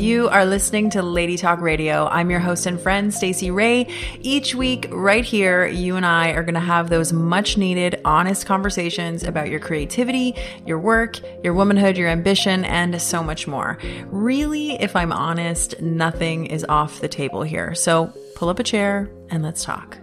You 0.00 0.30
are 0.30 0.46
listening 0.46 0.88
to 0.90 1.02
Lady 1.02 1.36
Talk 1.36 1.60
Radio. 1.60 2.06
I'm 2.06 2.30
your 2.30 2.40
host 2.40 2.64
and 2.64 2.80
friend, 2.80 3.12
Stacey 3.12 3.50
Ray. 3.50 3.86
Each 4.22 4.54
week, 4.54 4.86
right 4.90 5.22
here, 5.22 5.66
you 5.66 5.94
and 5.96 6.06
I 6.06 6.30
are 6.30 6.42
going 6.42 6.54
to 6.54 6.60
have 6.60 6.88
those 6.88 7.12
much 7.12 7.58
needed, 7.58 8.00
honest 8.02 8.46
conversations 8.46 9.24
about 9.24 9.50
your 9.50 9.60
creativity, 9.60 10.34
your 10.64 10.78
work, 10.78 11.20
your 11.44 11.52
womanhood, 11.52 11.98
your 11.98 12.08
ambition, 12.08 12.64
and 12.64 13.00
so 13.02 13.22
much 13.22 13.46
more. 13.46 13.76
Really, 14.06 14.80
if 14.80 14.96
I'm 14.96 15.12
honest, 15.12 15.78
nothing 15.82 16.46
is 16.46 16.64
off 16.66 17.00
the 17.00 17.08
table 17.08 17.42
here. 17.42 17.74
So 17.74 18.10
pull 18.36 18.48
up 18.48 18.58
a 18.58 18.64
chair 18.64 19.10
and 19.28 19.42
let's 19.42 19.62
talk. 19.64 19.98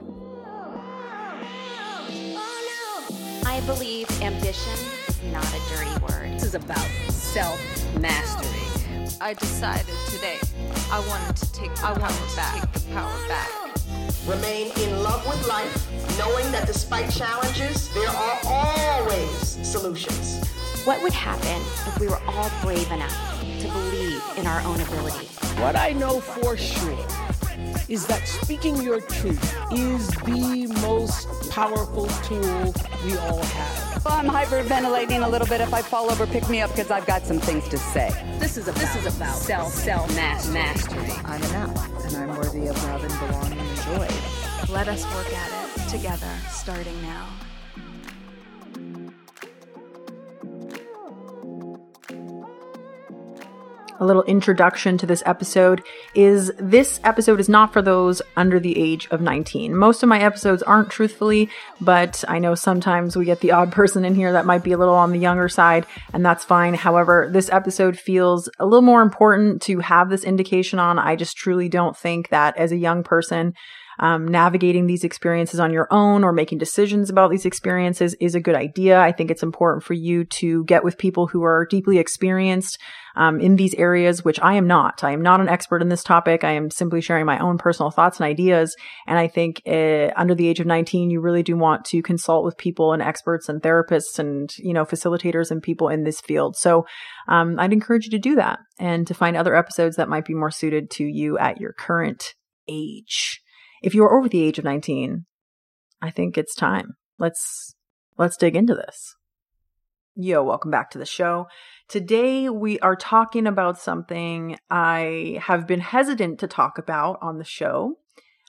I 3.47 3.63
believe 3.65 4.07
ambition 4.21 4.73
is 5.07 5.23
not 5.33 5.47
a 5.47 5.75
dirty 5.75 6.05
word. 6.05 6.35
This 6.35 6.43
is 6.43 6.53
about 6.53 6.87
self 7.09 7.59
mastery. 7.99 8.66
I 9.19 9.33
decided 9.33 9.95
today 10.09 10.37
I 10.91 10.99
wanted 11.07 11.35
to 11.37 11.51
take 11.51 11.73
the, 11.75 11.87
I 11.87 11.93
power, 11.93 11.99
wanted 11.99 12.29
to. 12.29 12.61
Take 12.61 12.71
the 12.73 12.93
power 12.93 13.27
back. 13.27 13.49
Remain 14.27 14.71
in 14.77 15.01
love 15.01 15.25
with 15.27 15.47
life, 15.47 16.19
knowing 16.19 16.51
that 16.51 16.67
despite 16.67 17.09
challenges, 17.09 17.91
there 17.95 18.09
are 18.09 18.39
always 18.45 19.31
solutions. 19.67 20.45
What 20.85 21.01
would 21.01 21.13
happen 21.13 21.61
if 21.87 21.99
we 21.99 22.07
were 22.07 22.21
all 22.27 22.51
brave 22.61 22.91
enough 22.91 23.41
to 23.41 23.67
believe 23.69 24.21
in 24.37 24.45
our 24.45 24.61
own 24.61 24.79
ability? 24.81 25.25
What 25.61 25.75
I 25.75 25.93
know 25.93 26.19
for 26.19 26.55
sure 26.55 27.05
is 27.89 28.05
that 28.07 28.27
speaking 28.27 28.81
your 28.83 29.01
truth 29.01 29.55
is 29.71 30.09
the 30.09 30.67
most 30.81 31.49
powerful 31.49 32.05
tool 32.23 32.73
we 33.03 33.17
all 33.17 33.41
have. 33.41 33.86
Well, 34.05 34.13
I'm 34.15 34.27
hyperventilating 34.27 35.25
a 35.25 35.29
little 35.29 35.47
bit. 35.47 35.61
If 35.61 35.73
I 35.73 35.81
fall 35.81 36.11
over, 36.11 36.27
pick 36.27 36.47
me 36.49 36.61
up 36.61 36.71
because 36.71 36.91
I've 36.91 37.05
got 37.05 37.25
some 37.25 37.39
things 37.39 37.67
to 37.69 37.77
say. 37.77 38.09
This 38.39 38.57
is 38.57 38.67
about, 38.67 38.79
this 38.79 38.95
is 38.95 39.15
about 39.17 39.35
self 39.35 39.73
self 39.73 40.15
mastery. 40.15 41.11
I'm 41.25 41.41
enough, 41.43 42.05
and 42.05 42.15
I'm 42.17 42.37
worthy 42.37 42.67
of 42.67 42.83
love 42.85 43.03
and 43.03 43.19
belonging 43.19 43.59
and 43.59 43.77
joy. 43.79 44.73
Let 44.73 44.87
us 44.87 45.03
work 45.15 45.33
at 45.33 45.51
it 45.79 45.89
together, 45.89 46.31
starting 46.49 47.01
now. 47.01 47.27
A 53.99 54.05
little 54.05 54.23
introduction 54.23 54.97
to 54.97 55.05
this 55.05 55.23
episode 55.25 55.83
is 56.15 56.51
this 56.57 56.99
episode 57.03 57.39
is 57.39 57.49
not 57.49 57.73
for 57.73 57.81
those 57.81 58.21
under 58.35 58.59
the 58.59 58.77
age 58.77 59.07
of 59.11 59.21
19. 59.21 59.75
Most 59.75 60.03
of 60.03 60.09
my 60.09 60.19
episodes 60.19 60.63
aren't 60.63 60.89
truthfully, 60.89 61.49
but 61.81 62.23
I 62.27 62.39
know 62.39 62.55
sometimes 62.55 63.15
we 63.15 63.25
get 63.25 63.41
the 63.41 63.51
odd 63.51 63.71
person 63.71 64.05
in 64.05 64.15
here 64.15 64.31
that 64.31 64.45
might 64.45 64.63
be 64.63 64.71
a 64.71 64.77
little 64.77 64.95
on 64.95 65.11
the 65.11 65.19
younger 65.19 65.49
side, 65.49 65.85
and 66.13 66.25
that's 66.25 66.43
fine. 66.43 66.73
However, 66.73 67.29
this 67.31 67.49
episode 67.49 67.97
feels 67.97 68.49
a 68.59 68.65
little 68.65 68.81
more 68.81 69.01
important 69.01 69.61
to 69.63 69.79
have 69.79 70.09
this 70.09 70.23
indication 70.23 70.79
on. 70.79 70.99
I 70.99 71.15
just 71.15 71.37
truly 71.37 71.69
don't 71.69 71.95
think 71.95 72.29
that 72.29 72.57
as 72.57 72.71
a 72.71 72.77
young 72.77 73.03
person, 73.03 73.53
um, 73.99 74.27
navigating 74.27 74.85
these 74.85 75.03
experiences 75.03 75.59
on 75.59 75.73
your 75.73 75.87
own 75.91 76.23
or 76.23 76.31
making 76.31 76.57
decisions 76.57 77.09
about 77.09 77.31
these 77.31 77.45
experiences 77.45 78.15
is 78.19 78.35
a 78.35 78.39
good 78.39 78.55
idea. 78.55 78.99
I 78.99 79.11
think 79.11 79.31
it's 79.31 79.43
important 79.43 79.83
for 79.83 79.93
you 79.93 80.25
to 80.25 80.63
get 80.65 80.83
with 80.83 80.97
people 80.97 81.27
who 81.27 81.43
are 81.43 81.65
deeply 81.65 81.97
experienced 81.97 82.79
um, 83.15 83.39
in 83.39 83.55
these 83.55 83.73
areas, 83.75 84.23
which 84.23 84.39
I 84.39 84.53
am 84.53 84.67
not. 84.67 85.03
I 85.03 85.11
am 85.11 85.21
not 85.21 85.41
an 85.41 85.49
expert 85.49 85.81
in 85.81 85.89
this 85.89 86.03
topic. 86.03 86.43
I 86.43 86.51
am 86.51 86.69
simply 86.69 87.01
sharing 87.01 87.25
my 87.25 87.39
own 87.39 87.57
personal 87.57 87.89
thoughts 87.89 88.19
and 88.19 88.25
ideas. 88.25 88.75
And 89.07 89.17
I 89.17 89.27
think 89.27 89.61
uh, 89.65 90.11
under 90.15 90.35
the 90.35 90.47
age 90.47 90.59
of 90.59 90.67
19, 90.67 91.09
you 91.09 91.19
really 91.19 91.43
do 91.43 91.57
want 91.57 91.83
to 91.85 92.03
consult 92.03 92.45
with 92.45 92.57
people 92.57 92.93
and 92.93 93.01
experts 93.01 93.49
and 93.49 93.61
therapists 93.61 94.19
and, 94.19 94.55
you 94.59 94.73
know, 94.73 94.85
facilitators 94.85 95.49
and 95.49 95.63
people 95.63 95.89
in 95.89 96.03
this 96.03 96.21
field. 96.21 96.55
So 96.55 96.85
um, 97.27 97.59
I'd 97.59 97.73
encourage 97.73 98.05
you 98.05 98.11
to 98.11 98.19
do 98.19 98.35
that 98.35 98.59
and 98.79 99.07
to 99.07 99.15
find 99.15 99.35
other 99.35 99.55
episodes 99.55 99.95
that 99.95 100.09
might 100.09 100.25
be 100.25 100.35
more 100.35 100.51
suited 100.51 100.91
to 100.91 101.03
you 101.03 101.39
at 101.39 101.59
your 101.59 101.73
current 101.73 102.35
age 102.69 103.41
if 103.81 103.93
you 103.93 104.03
are 104.03 104.17
over 104.17 104.29
the 104.29 104.41
age 104.41 104.57
of 104.57 104.65
19, 104.65 105.25
I 106.01 106.11
think 106.11 106.37
it's 106.37 106.55
time. 106.55 106.95
Let's 107.19 107.75
let's 108.17 108.37
dig 108.37 108.55
into 108.55 108.75
this. 108.75 109.15
Yo, 110.15 110.43
welcome 110.43 110.71
back 110.71 110.89
to 110.91 110.97
the 110.97 111.05
show. 111.05 111.47
Today 111.87 112.49
we 112.49 112.79
are 112.79 112.95
talking 112.95 113.45
about 113.45 113.77
something 113.77 114.57
I 114.69 115.39
have 115.43 115.67
been 115.67 115.79
hesitant 115.79 116.39
to 116.39 116.47
talk 116.47 116.77
about 116.77 117.19
on 117.21 117.37
the 117.37 117.43
show 117.43 117.95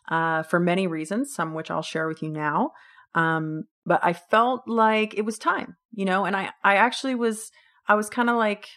uh, 0.09 0.43
for 0.45 0.59
many 0.59 0.87
reasons, 0.87 1.35
some 1.35 1.55
which 1.55 1.71
I'll 1.71 1.83
share 1.83 2.09
with 2.09 2.23
you 2.23 2.31
now. 2.31 2.71
Um, 3.15 3.65
but 3.85 4.01
I 4.03 4.13
felt 4.13 4.63
like 4.67 5.15
it 5.15 5.25
was 5.25 5.39
time, 5.39 5.77
you 5.93 6.05
know, 6.05 6.25
and 6.25 6.37
I 6.37 6.51
I 6.65 6.77
actually 6.77 7.15
was 7.15 7.51
I 7.87 7.95
was 7.95 8.11
kind 8.11 8.31
of 8.31 8.37
like 8.37 8.69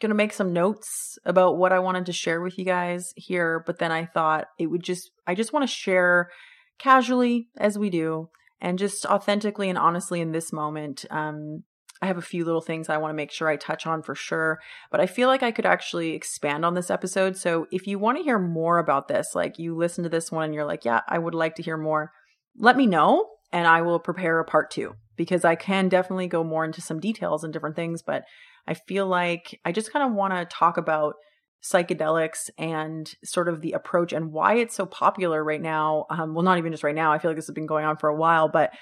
going 0.00 0.10
to 0.10 0.14
make 0.16 0.32
some 0.32 0.52
notes 0.52 1.18
about 1.24 1.58
what 1.58 1.72
I 1.72 1.78
wanted 1.78 2.06
to 2.06 2.12
share 2.12 2.40
with 2.40 2.58
you 2.58 2.64
guys 2.64 3.12
here, 3.16 3.62
but 3.66 3.78
then 3.78 3.92
I 3.92 4.06
thought 4.06 4.46
it 4.58 4.66
would 4.66 4.82
just, 4.82 5.10
I 5.26 5.34
just 5.34 5.52
want 5.52 5.62
to 5.62 5.74
share 5.74 6.30
casually 6.78 7.48
as 7.58 7.78
we 7.78 7.90
do 7.90 8.30
and 8.60 8.78
just 8.78 9.06
authentically 9.06 9.68
and 9.68 9.78
honestly 9.78 10.20
in 10.20 10.32
this 10.32 10.52
moment. 10.52 11.04
Um, 11.10 11.64
I 12.02 12.06
have 12.06 12.16
a 12.16 12.22
few 12.22 12.44
little 12.44 12.62
things 12.62 12.88
I 12.88 12.96
want 12.96 13.10
to 13.10 13.16
make 13.16 13.30
sure 13.30 13.48
I 13.48 13.56
touch 13.56 13.86
on 13.86 14.02
for 14.02 14.14
sure, 14.14 14.58
but 14.90 15.00
I 15.00 15.06
feel 15.06 15.28
like 15.28 15.42
I 15.42 15.50
could 15.50 15.66
actually 15.66 16.14
expand 16.14 16.64
on 16.64 16.74
this 16.74 16.90
episode. 16.90 17.36
So 17.36 17.66
if 17.70 17.86
you 17.86 17.98
want 17.98 18.16
to 18.16 18.24
hear 18.24 18.38
more 18.38 18.78
about 18.78 19.08
this, 19.08 19.34
like 19.34 19.58
you 19.58 19.76
listen 19.76 20.04
to 20.04 20.10
this 20.10 20.32
one 20.32 20.44
and 20.44 20.54
you're 20.54 20.64
like, 20.64 20.84
yeah, 20.84 21.00
I 21.06 21.18
would 21.18 21.34
like 21.34 21.56
to 21.56 21.62
hear 21.62 21.76
more, 21.76 22.12
let 22.56 22.76
me 22.76 22.86
know 22.86 23.26
and 23.52 23.66
I 23.66 23.82
will 23.82 23.98
prepare 23.98 24.40
a 24.40 24.44
part 24.44 24.70
two 24.70 24.94
because 25.16 25.44
I 25.44 25.56
can 25.56 25.90
definitely 25.90 26.28
go 26.28 26.42
more 26.42 26.64
into 26.64 26.80
some 26.80 27.00
details 27.00 27.44
and 27.44 27.52
different 27.52 27.76
things, 27.76 28.00
but 28.02 28.24
I 28.66 28.74
feel 28.74 29.06
like 29.06 29.60
I 29.64 29.72
just 29.72 29.92
kind 29.92 30.06
of 30.06 30.14
want 30.14 30.34
to 30.34 30.44
talk 30.44 30.76
about 30.76 31.14
psychedelics 31.62 32.48
and 32.56 33.12
sort 33.24 33.48
of 33.48 33.60
the 33.60 33.72
approach 33.72 34.12
and 34.12 34.32
why 34.32 34.54
it's 34.54 34.74
so 34.74 34.86
popular 34.86 35.42
right 35.44 35.60
now. 35.60 36.06
Um, 36.10 36.34
well, 36.34 36.44
not 36.44 36.58
even 36.58 36.72
just 36.72 36.84
right 36.84 36.94
now. 36.94 37.12
I 37.12 37.18
feel 37.18 37.30
like 37.30 37.36
this 37.36 37.46
has 37.46 37.54
been 37.54 37.66
going 37.66 37.84
on 37.84 37.96
for 37.96 38.08
a 38.08 38.16
while, 38.16 38.48
but 38.48 38.72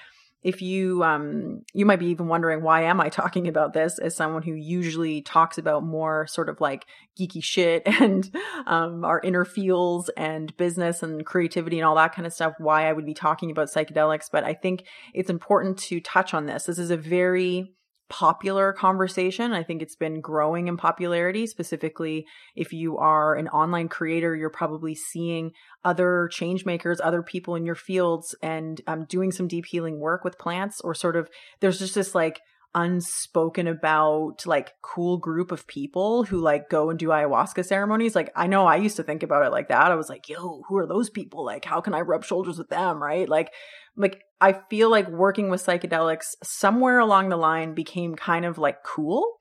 if 0.41 0.61
you 0.61 1.03
um 1.03 1.61
you 1.73 1.85
might 1.85 1.99
be 1.99 2.07
even 2.07 2.27
wondering 2.27 2.61
why 2.61 2.83
am 2.83 3.01
i 3.01 3.09
talking 3.09 3.47
about 3.47 3.73
this 3.73 3.99
as 3.99 4.15
someone 4.15 4.41
who 4.41 4.53
usually 4.53 5.21
talks 5.21 5.57
about 5.57 5.83
more 5.83 6.27
sort 6.27 6.47
of 6.49 6.61
like 6.61 6.85
geeky 7.19 7.43
shit 7.43 7.83
and 7.85 8.33
um 8.65 9.03
our 9.03 9.19
inner 9.21 9.43
feels 9.43 10.09
and 10.09 10.55
business 10.57 11.03
and 11.03 11.25
creativity 11.25 11.77
and 11.77 11.85
all 11.85 11.95
that 11.95 12.15
kind 12.15 12.25
of 12.25 12.33
stuff 12.33 12.53
why 12.57 12.87
i 12.87 12.93
would 12.93 13.05
be 13.05 13.13
talking 13.13 13.51
about 13.51 13.69
psychedelics 13.69 14.29
but 14.31 14.43
i 14.43 14.53
think 14.53 14.83
it's 15.13 15.29
important 15.29 15.77
to 15.77 15.99
touch 15.99 16.33
on 16.33 16.45
this 16.45 16.63
this 16.63 16.79
is 16.79 16.91
a 16.91 16.97
very 16.97 17.73
popular 18.09 18.73
conversation. 18.73 19.53
I 19.53 19.63
think 19.63 19.81
it's 19.81 19.95
been 19.95 20.19
growing 20.19 20.67
in 20.67 20.77
popularity. 20.77 21.45
Specifically, 21.47 22.25
if 22.55 22.73
you 22.73 22.97
are 22.97 23.35
an 23.35 23.47
online 23.49 23.87
creator, 23.87 24.35
you're 24.35 24.49
probably 24.49 24.95
seeing 24.95 25.51
other 25.85 26.27
change 26.31 26.65
makers, 26.65 26.99
other 26.99 27.23
people 27.23 27.55
in 27.55 27.65
your 27.65 27.75
fields, 27.75 28.35
and 28.41 28.81
um, 28.87 29.05
doing 29.05 29.31
some 29.31 29.47
deep 29.47 29.65
healing 29.65 29.99
work 29.99 30.23
with 30.23 30.39
plants, 30.39 30.81
or 30.81 30.93
sort 30.93 31.15
of 31.15 31.29
there's 31.59 31.79
just 31.79 31.95
this 31.95 32.13
like 32.15 32.41
unspoken 32.75 33.67
about 33.67 34.45
like 34.45 34.73
cool 34.83 35.17
group 35.17 35.51
of 35.51 35.65
people 35.65 36.23
who 36.23 36.39
like 36.39 36.69
go 36.69 36.91
and 36.91 36.99
do 36.99 37.07
ayahuasca 37.07 37.65
ceremonies 37.65 38.15
like 38.15 38.31
i 38.35 38.45
know 38.45 38.67
i 38.67 38.75
used 38.75 38.95
to 38.95 39.01
think 39.01 39.23
about 39.23 39.43
it 39.43 39.49
like 39.49 39.69
that 39.69 39.91
i 39.91 39.95
was 39.95 40.07
like 40.07 40.29
yo 40.29 40.61
who 40.67 40.77
are 40.77 40.85
those 40.85 41.09
people 41.09 41.43
like 41.43 41.65
how 41.65 41.81
can 41.81 41.95
i 41.95 42.01
rub 42.01 42.23
shoulders 42.23 42.59
with 42.59 42.69
them 42.69 43.01
right 43.01 43.27
like 43.27 43.51
like 43.97 44.21
I 44.41 44.53
feel 44.69 44.89
like 44.89 45.09
working 45.09 45.49
with 45.49 45.65
psychedelics 45.65 46.35
somewhere 46.43 46.99
along 46.99 47.29
the 47.29 47.37
line 47.37 47.73
became 47.73 48.15
kind 48.15 48.45
of 48.45 48.57
like 48.57 48.83
cool. 48.83 49.37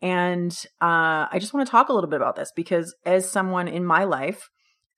And 0.00 0.52
uh, 0.80 1.26
I 1.30 1.38
just 1.38 1.52
want 1.52 1.66
to 1.66 1.70
talk 1.70 1.88
a 1.88 1.92
little 1.92 2.08
bit 2.08 2.20
about 2.20 2.36
this 2.36 2.52
because 2.54 2.94
as 3.04 3.30
someone 3.30 3.68
in 3.68 3.84
my 3.84 4.04
life, 4.04 4.48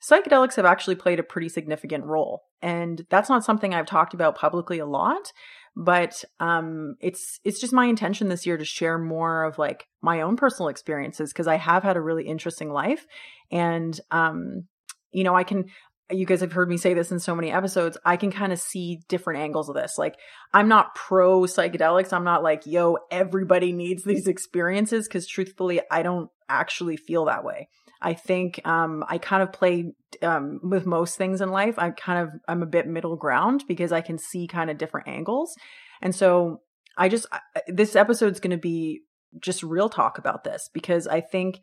psychedelics 0.08 0.56
have 0.56 0.64
actually 0.64 0.94
played 0.94 1.18
a 1.18 1.24
pretty 1.24 1.48
significant 1.48 2.04
role. 2.04 2.42
And 2.62 3.06
that's 3.10 3.28
not 3.28 3.44
something 3.44 3.74
I've 3.74 3.86
talked 3.86 4.14
about 4.14 4.36
publicly 4.36 4.78
a 4.78 4.86
lot, 4.86 5.32
but 5.76 6.24
um, 6.40 6.96
it's 7.00 7.40
it's 7.44 7.60
just 7.60 7.72
my 7.72 7.86
intention 7.86 8.28
this 8.28 8.44
year 8.44 8.56
to 8.56 8.64
share 8.64 8.98
more 8.98 9.44
of 9.44 9.58
like 9.58 9.86
my 10.02 10.20
own 10.20 10.36
personal 10.36 10.68
experiences 10.68 11.32
because 11.32 11.46
I 11.46 11.56
have 11.56 11.82
had 11.82 11.96
a 11.96 12.02
really 12.02 12.26
interesting 12.26 12.70
life, 12.70 13.06
and 13.50 13.98
um, 14.10 14.64
you 15.12 15.24
know, 15.24 15.34
I 15.34 15.44
can 15.44 15.66
you 16.10 16.26
guys 16.26 16.40
have 16.40 16.52
heard 16.52 16.68
me 16.68 16.76
say 16.76 16.94
this 16.94 17.10
in 17.10 17.18
so 17.18 17.34
many 17.34 17.50
episodes, 17.50 17.96
I 18.04 18.16
can 18.16 18.30
kind 18.30 18.52
of 18.52 18.60
see 18.60 19.00
different 19.08 19.40
angles 19.40 19.68
of 19.68 19.74
this. 19.74 19.96
Like, 19.98 20.16
I'm 20.52 20.68
not 20.68 20.94
pro 20.94 21.42
psychedelics. 21.42 22.12
I'm 22.12 22.24
not 22.24 22.42
like, 22.42 22.66
yo, 22.66 22.98
everybody 23.10 23.72
needs 23.72 24.04
these 24.04 24.26
experiences 24.26 25.06
because 25.06 25.26
truthfully, 25.26 25.80
I 25.90 26.02
don't 26.02 26.30
actually 26.48 26.96
feel 26.96 27.26
that 27.26 27.44
way. 27.44 27.68
I 28.02 28.14
think 28.14 28.66
um, 28.66 29.04
I 29.08 29.18
kind 29.18 29.42
of 29.42 29.52
play 29.52 29.92
um, 30.22 30.60
with 30.62 30.86
most 30.86 31.16
things 31.16 31.40
in 31.40 31.50
life. 31.50 31.78
I 31.78 31.90
kind 31.90 32.26
of 32.26 32.40
I'm 32.48 32.62
a 32.62 32.66
bit 32.66 32.86
middle 32.86 33.16
ground 33.16 33.64
because 33.68 33.92
I 33.92 34.00
can 34.00 34.18
see 34.18 34.46
kind 34.46 34.70
of 34.70 34.78
different 34.78 35.08
angles, 35.08 35.54
and 36.00 36.14
so 36.14 36.62
I 36.96 37.08
just 37.08 37.26
I, 37.30 37.40
this 37.68 37.96
episode's 37.96 38.40
going 38.40 38.52
to 38.52 38.56
be 38.56 39.02
just 39.38 39.62
real 39.62 39.88
talk 39.88 40.18
about 40.18 40.44
this 40.44 40.68
because 40.72 41.06
I 41.06 41.20
think 41.20 41.60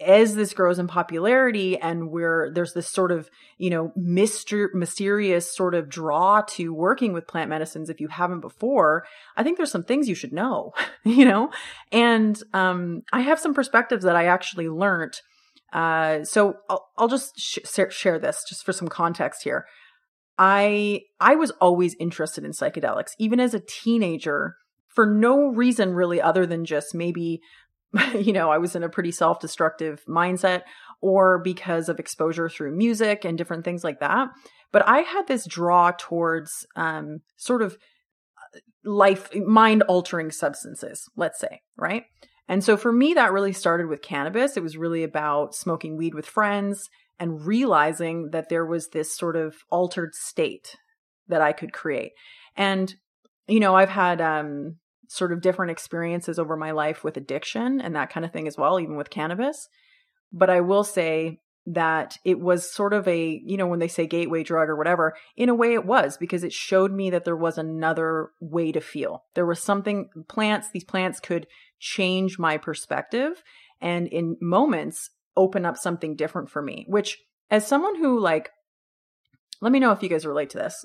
as 0.00 0.34
this 0.34 0.52
grows 0.52 0.78
in 0.78 0.88
popularity 0.88 1.78
and 1.78 2.10
where 2.10 2.50
there's 2.52 2.72
this 2.72 2.88
sort 2.88 3.12
of 3.12 3.30
you 3.58 3.70
know 3.70 3.92
myster- 3.96 4.72
mysterious 4.74 5.54
sort 5.54 5.74
of 5.74 5.88
draw 5.88 6.40
to 6.40 6.72
working 6.74 7.12
with 7.12 7.26
plant 7.28 7.48
medicines 7.50 7.88
if 7.88 8.00
you 8.00 8.08
haven't 8.08 8.40
before 8.40 9.04
i 9.36 9.42
think 9.42 9.56
there's 9.56 9.70
some 9.70 9.84
things 9.84 10.08
you 10.08 10.14
should 10.14 10.32
know 10.32 10.72
you 11.04 11.24
know 11.24 11.50
and 11.92 12.42
um, 12.52 13.02
i 13.12 13.20
have 13.20 13.38
some 13.38 13.54
perspectives 13.54 14.04
that 14.04 14.16
i 14.16 14.24
actually 14.26 14.68
learned 14.68 15.20
Uh, 15.72 16.22
so 16.24 16.54
I'll, 16.68 16.84
I'll 16.98 17.08
just 17.08 17.32
sh- 17.38 17.64
share 17.90 18.18
this 18.18 18.44
just 18.46 18.62
for 18.62 18.74
some 18.74 18.88
context 18.88 19.42
here. 19.42 19.64
I 20.38 21.00
I 21.18 21.34
was 21.34 21.50
always 21.60 21.96
interested 21.98 22.44
in 22.44 22.52
psychedelics, 22.52 23.12
even 23.18 23.40
as 23.40 23.54
a 23.54 23.60
teenager, 23.82 24.56
for 24.94 25.06
no 25.06 25.48
reason 25.48 25.94
really 25.94 26.20
other 26.20 26.44
than 26.46 26.64
just 26.66 26.94
maybe, 26.94 27.40
you 28.18 28.32
know, 28.32 28.50
I 28.50 28.58
was 28.58 28.74
in 28.74 28.82
a 28.82 28.88
pretty 28.88 29.12
self-destructive 29.12 30.04
mindset, 30.06 30.62
or 31.00 31.40
because 31.42 31.88
of 31.88 31.98
exposure 31.98 32.48
through 32.48 32.76
music 32.76 33.24
and 33.24 33.36
different 33.36 33.64
things 33.64 33.84
like 33.84 34.00
that. 34.00 34.28
But 34.70 34.88
I 34.88 35.00
had 35.00 35.26
this 35.26 35.46
draw 35.46 35.92
towards 35.98 36.66
um, 36.76 37.20
sort 37.36 37.60
of 37.60 37.76
uh, 38.54 38.58
life, 38.84 39.34
mind 39.34 39.82
altering 39.82 40.30
substances, 40.30 41.08
let's 41.16 41.40
say, 41.40 41.60
right? 41.76 42.04
And 42.48 42.64
so 42.64 42.76
for 42.76 42.92
me, 42.92 43.14
that 43.14 43.32
really 43.32 43.52
started 43.52 43.88
with 43.88 44.02
cannabis. 44.02 44.56
It 44.56 44.62
was 44.62 44.76
really 44.76 45.02
about 45.02 45.54
smoking 45.54 45.96
weed 45.96 46.14
with 46.14 46.26
friends 46.26 46.88
and 47.18 47.44
realizing 47.44 48.30
that 48.30 48.48
there 48.48 48.64
was 48.64 48.88
this 48.88 49.16
sort 49.16 49.36
of 49.36 49.56
altered 49.70 50.14
state 50.14 50.76
that 51.28 51.40
I 51.40 51.52
could 51.52 51.72
create. 51.72 52.12
And, 52.56 52.94
you 53.46 53.60
know, 53.60 53.74
I've 53.76 53.88
had 53.88 54.20
um, 54.20 54.76
sort 55.08 55.32
of 55.32 55.40
different 55.40 55.70
experiences 55.70 56.38
over 56.38 56.56
my 56.56 56.70
life 56.70 57.04
with 57.04 57.16
addiction 57.16 57.80
and 57.80 57.94
that 57.94 58.10
kind 58.10 58.24
of 58.24 58.32
thing 58.32 58.46
as 58.46 58.56
well, 58.56 58.80
even 58.80 58.96
with 58.96 59.10
cannabis. 59.10 59.68
But 60.32 60.50
I 60.50 60.60
will 60.60 60.84
say 60.84 61.38
that 61.66 62.16
it 62.24 62.40
was 62.40 62.72
sort 62.72 62.92
of 62.92 63.06
a, 63.06 63.40
you 63.44 63.56
know, 63.56 63.66
when 63.66 63.78
they 63.78 63.88
say 63.88 64.06
gateway 64.06 64.42
drug 64.42 64.68
or 64.68 64.76
whatever, 64.76 65.14
in 65.36 65.48
a 65.48 65.54
way 65.54 65.74
it 65.74 65.84
was 65.84 66.16
because 66.16 66.42
it 66.42 66.52
showed 66.52 66.92
me 66.92 67.10
that 67.10 67.24
there 67.24 67.36
was 67.36 67.56
another 67.56 68.30
way 68.40 68.72
to 68.72 68.80
feel. 68.80 69.24
There 69.34 69.46
was 69.46 69.62
something, 69.62 70.08
plants, 70.28 70.68
these 70.72 70.84
plants 70.84 71.20
could 71.20 71.46
change 71.78 72.38
my 72.38 72.56
perspective 72.56 73.42
and 73.80 74.08
in 74.08 74.36
moments 74.40 75.10
open 75.36 75.64
up 75.64 75.76
something 75.76 76.16
different 76.16 76.50
for 76.50 76.62
me, 76.62 76.84
which 76.88 77.18
as 77.50 77.66
someone 77.66 77.96
who 77.96 78.18
like, 78.18 78.50
let 79.60 79.72
me 79.72 79.78
know 79.78 79.92
if 79.92 80.02
you 80.02 80.08
guys 80.08 80.26
relate 80.26 80.50
to 80.50 80.58
this. 80.58 80.84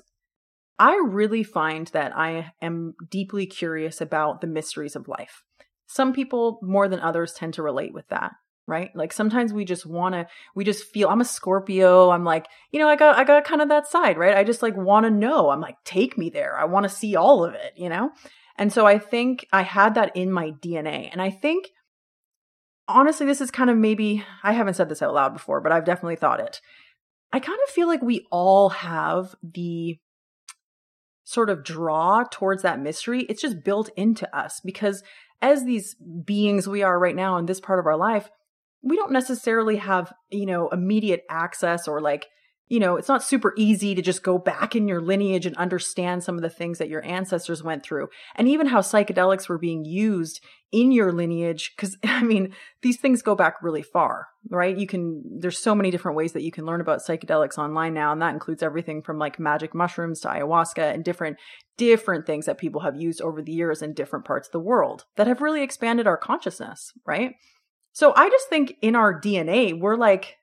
I 0.78 1.00
really 1.06 1.42
find 1.42 1.88
that 1.88 2.16
I 2.16 2.52
am 2.62 2.94
deeply 3.10 3.46
curious 3.46 4.00
about 4.00 4.40
the 4.40 4.46
mysteries 4.46 4.94
of 4.94 5.08
life. 5.08 5.42
Some 5.86 6.12
people 6.12 6.58
more 6.62 6.88
than 6.88 7.00
others 7.00 7.32
tend 7.32 7.54
to 7.54 7.62
relate 7.62 7.92
with 7.92 8.08
that 8.08 8.32
right? 8.68 8.94
Like 8.94 9.14
sometimes 9.14 9.52
we 9.52 9.64
just 9.64 9.86
want 9.86 10.14
to, 10.14 10.26
we 10.54 10.62
just 10.62 10.84
feel, 10.84 11.08
I'm 11.08 11.22
a 11.22 11.24
Scorpio. 11.24 12.10
I'm 12.10 12.24
like, 12.24 12.46
you 12.70 12.78
know, 12.78 12.88
I 12.88 12.96
got, 12.96 13.16
I 13.16 13.24
got 13.24 13.44
kind 13.44 13.62
of 13.62 13.70
that 13.70 13.88
side, 13.88 14.18
right? 14.18 14.36
I 14.36 14.44
just 14.44 14.62
like 14.62 14.76
want 14.76 15.04
to 15.04 15.10
know. 15.10 15.48
I'm 15.48 15.62
like, 15.62 15.76
take 15.84 16.18
me 16.18 16.28
there. 16.28 16.56
I 16.56 16.66
want 16.66 16.84
to 16.84 16.90
see 16.90 17.16
all 17.16 17.44
of 17.44 17.54
it, 17.54 17.72
you 17.76 17.88
know? 17.88 18.10
And 18.56 18.70
so 18.70 18.86
I 18.86 18.98
think 18.98 19.46
I 19.52 19.62
had 19.62 19.94
that 19.94 20.14
in 20.14 20.30
my 20.30 20.50
DNA. 20.50 21.08
And 21.10 21.22
I 21.22 21.30
think, 21.30 21.70
honestly, 22.86 23.24
this 23.24 23.40
is 23.40 23.50
kind 23.50 23.70
of 23.70 23.78
maybe, 23.78 24.22
I 24.42 24.52
haven't 24.52 24.74
said 24.74 24.90
this 24.90 25.00
out 25.00 25.14
loud 25.14 25.32
before, 25.32 25.62
but 25.62 25.72
I've 25.72 25.86
definitely 25.86 26.16
thought 26.16 26.40
it. 26.40 26.60
I 27.32 27.40
kind 27.40 27.58
of 27.66 27.72
feel 27.72 27.88
like 27.88 28.02
we 28.02 28.26
all 28.30 28.68
have 28.68 29.34
the 29.42 29.98
sort 31.28 31.50
of 31.50 31.62
draw 31.62 32.24
towards 32.30 32.62
that 32.62 32.80
mystery. 32.80 33.26
It's 33.28 33.42
just 33.42 33.62
built 33.62 33.90
into 33.98 34.34
us 34.34 34.62
because 34.64 35.02
as 35.42 35.62
these 35.62 35.94
beings 36.24 36.66
we 36.66 36.82
are 36.82 36.98
right 36.98 37.14
now 37.14 37.36
in 37.36 37.44
this 37.44 37.60
part 37.60 37.78
of 37.78 37.84
our 37.84 37.98
life, 37.98 38.30
we 38.82 38.96
don't 38.96 39.12
necessarily 39.12 39.76
have, 39.76 40.10
you 40.30 40.46
know, 40.46 40.70
immediate 40.70 41.24
access 41.28 41.86
or 41.86 42.00
like, 42.00 42.28
you 42.68 42.78
know, 42.78 42.96
it's 42.96 43.08
not 43.08 43.22
super 43.22 43.54
easy 43.56 43.94
to 43.94 44.02
just 44.02 44.22
go 44.22 44.38
back 44.38 44.76
in 44.76 44.88
your 44.88 45.00
lineage 45.00 45.46
and 45.46 45.56
understand 45.56 46.22
some 46.22 46.36
of 46.36 46.42
the 46.42 46.50
things 46.50 46.78
that 46.78 46.88
your 46.88 47.04
ancestors 47.04 47.62
went 47.62 47.82
through. 47.82 48.08
And 48.36 48.46
even 48.46 48.66
how 48.66 48.80
psychedelics 48.80 49.48
were 49.48 49.58
being 49.58 49.84
used 49.84 50.44
in 50.70 50.92
your 50.92 51.12
lineage. 51.12 51.72
Cause 51.78 51.96
I 52.04 52.22
mean, 52.22 52.54
these 52.82 53.00
things 53.00 53.22
go 53.22 53.34
back 53.34 53.54
really 53.62 53.82
far, 53.82 54.26
right? 54.50 54.76
You 54.76 54.86
can, 54.86 55.22
there's 55.40 55.58
so 55.58 55.74
many 55.74 55.90
different 55.90 56.16
ways 56.16 56.32
that 56.32 56.42
you 56.42 56.52
can 56.52 56.66
learn 56.66 56.82
about 56.82 57.00
psychedelics 57.00 57.56
online 57.56 57.94
now. 57.94 58.12
And 58.12 58.20
that 58.20 58.34
includes 58.34 58.62
everything 58.62 59.02
from 59.02 59.18
like 59.18 59.38
magic 59.38 59.74
mushrooms 59.74 60.20
to 60.20 60.28
ayahuasca 60.28 60.92
and 60.92 61.02
different, 61.02 61.38
different 61.78 62.26
things 62.26 62.46
that 62.46 62.58
people 62.58 62.82
have 62.82 62.96
used 62.96 63.22
over 63.22 63.40
the 63.40 63.52
years 63.52 63.80
in 63.80 63.94
different 63.94 64.26
parts 64.26 64.48
of 64.48 64.52
the 64.52 64.60
world 64.60 65.06
that 65.16 65.26
have 65.26 65.40
really 65.40 65.62
expanded 65.62 66.06
our 66.06 66.18
consciousness, 66.18 66.92
right? 67.06 67.32
So 67.92 68.12
I 68.14 68.28
just 68.28 68.48
think 68.48 68.74
in 68.82 68.94
our 68.94 69.18
DNA, 69.18 69.78
we're 69.78 69.96
like, 69.96 70.37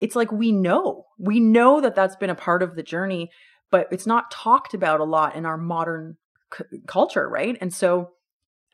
it's 0.00 0.16
like 0.16 0.32
we 0.32 0.52
know, 0.52 1.04
we 1.18 1.40
know 1.40 1.80
that 1.80 1.94
that's 1.94 2.16
been 2.16 2.30
a 2.30 2.34
part 2.34 2.62
of 2.62 2.74
the 2.74 2.82
journey, 2.82 3.30
but 3.70 3.88
it's 3.90 4.06
not 4.06 4.30
talked 4.30 4.74
about 4.74 5.00
a 5.00 5.04
lot 5.04 5.36
in 5.36 5.46
our 5.46 5.58
modern 5.58 6.16
c- 6.56 6.64
culture, 6.86 7.28
right? 7.28 7.56
And 7.60 7.72
so 7.72 8.10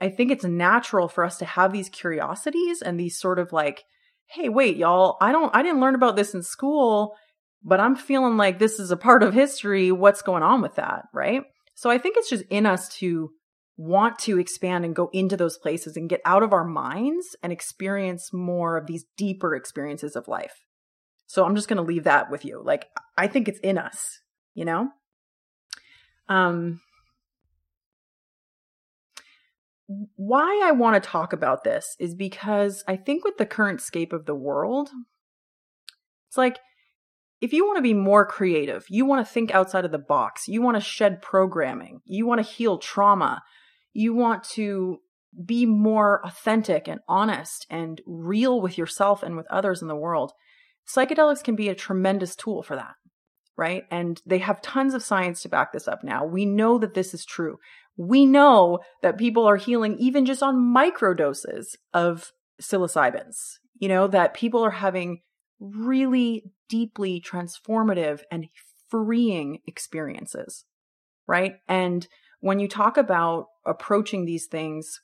I 0.00 0.08
think 0.08 0.31
it's 0.31 0.44
natural 0.44 1.08
for 1.08 1.25
us 1.25 1.38
to 1.38 1.44
have 1.44 1.73
these 1.73 1.88
curiosities 1.88 2.82
and 2.82 2.99
these 2.99 3.19
sort 3.19 3.38
of 3.38 3.52
like, 3.52 3.84
hey, 4.26 4.49
wait, 4.49 4.76
y'all, 4.76 5.17
I 5.20 5.32
don't, 5.32 5.55
I 5.55 5.62
didn't 5.62 5.81
learn 5.81 5.94
about 5.94 6.17
this 6.17 6.34
in 6.34 6.43
school, 6.43 7.14
but 7.62 7.81
I'm 7.81 7.96
feeling 7.96 8.37
like 8.37 8.58
this 8.58 8.78
is 8.78 8.90
a 8.90 8.96
part 8.96 9.23
of 9.23 9.34
history. 9.34 9.90
What's 9.93 10.23
going 10.23 10.43
on 10.43 10.62
with 10.62 10.76
that, 10.76 11.05
right? 11.12 11.43
So 11.75 11.90
I 11.90 11.99
think 11.99 12.17
it's 12.17 12.31
just 12.31 12.44
in 12.50 12.67
us 12.67 12.88
to 12.99 13.31
want 13.76 14.19
to 14.19 14.38
expand 14.38 14.84
and 14.84 14.96
go 14.96 15.11
into 15.12 15.37
those 15.37 15.58
places 15.58 15.96
and 15.96 16.08
get 16.08 16.20
out 16.25 16.43
of 16.43 16.52
our 16.52 16.64
minds 16.64 17.37
and 17.43 17.52
experience 17.52 18.32
more 18.32 18.76
of 18.76 18.87
these 18.87 19.05
deeper 19.17 19.55
experiences 19.55 20.17
of 20.17 20.28
life. 20.28 20.55
So 21.26 21.44
I'm 21.44 21.56
just 21.56 21.69
going 21.69 21.78
to 21.78 21.82
leave 21.82 22.05
that 22.05 22.31
with 22.31 22.44
you. 22.44 22.62
Like 22.64 22.88
I 23.17 23.26
think 23.26 23.49
it's 23.49 23.61
in 23.61 23.78
us, 23.78 24.20
you 24.55 24.64
know? 24.64 24.90
Um 26.28 26.81
why 30.17 30.62
I 30.64 30.73
want 30.73 31.00
to 31.00 31.08
talk 31.08 31.32
about 31.32 31.62
this 31.62 31.94
is 32.00 32.14
because 32.14 32.82
I 32.88 32.96
think 32.96 33.25
with 33.25 33.38
the 33.38 33.46
current 33.46 33.81
scape 33.81 34.12
of 34.12 34.26
the 34.26 34.34
world, 34.34 34.90
it's 36.28 36.37
like 36.37 36.58
if 37.40 37.52
you 37.52 37.67
want 37.67 37.76
to 37.76 37.82
be 37.82 37.94
more 37.94 38.26
creative, 38.26 38.87
you 38.88 39.05
want 39.05 39.25
to 39.25 39.32
think 39.32 39.55
outside 39.55 39.84
of 39.84 39.93
the 39.93 39.99
box, 39.99 40.49
you 40.49 40.62
want 40.62 40.76
to 40.76 40.81
shed 40.81 41.23
programming, 41.23 42.00
you 42.05 42.26
want 42.26 42.44
to 42.44 42.52
heal 42.52 42.78
trauma, 42.78 43.43
you 43.93 44.14
want 44.14 44.43
to 44.43 44.99
be 45.44 45.67
more 45.67 46.25
authentic 46.25 46.88
and 46.88 47.00
honest 47.08 47.67
and 47.69 48.00
real 48.06 48.61
with 48.61 48.78
yourself 48.78 49.23
and 49.23 49.37
with 49.37 49.46
others 49.50 49.82
in 49.82 49.88
the 49.88 49.94
world, 49.94 50.32
psychedelics 50.88 51.43
can 51.43 51.56
be 51.56 51.69
a 51.69 51.75
tremendous 51.75 52.37
tool 52.37 52.62
for 52.62 52.77
that, 52.77 52.94
right? 53.56 53.85
And 53.91 54.21
they 54.27 54.38
have 54.38 54.62
tons 54.62 54.94
of 54.94 55.03
science 55.03 55.43
to 55.43 55.49
back 55.49 55.73
this 55.73 55.88
up 55.88 56.05
now. 56.05 56.25
We 56.25 56.47
know 56.47 56.79
that 56.79 56.94
this 56.94 57.15
is 57.15 57.25
true. 57.25 57.59
We 57.97 58.27
know 58.27 58.81
that 59.03 59.19
people 59.19 59.47
are 59.47 59.56
healing 59.56 59.97
even 59.99 60.27
just 60.27 60.43
on 60.43 60.61
micro 60.61 61.15
doses 61.15 61.77
of 61.94 62.33
psilocybins, 62.61 63.59
you 63.79 63.88
know, 63.88 64.06
that 64.06 64.35
people 64.35 64.62
are 64.62 64.71
having 64.71 65.21
really 65.59 66.45
deeply 66.69 67.21
transformative 67.21 68.21
and 68.31 68.47
freeing 68.88 69.61
experiences, 69.66 70.64
right? 71.26 71.55
And 71.69 72.07
when 72.40 72.61
you 72.61 72.69
talk 72.69 72.97
about 72.97 73.47
approaching 73.64 74.25
these 74.25 74.47
things 74.47 75.00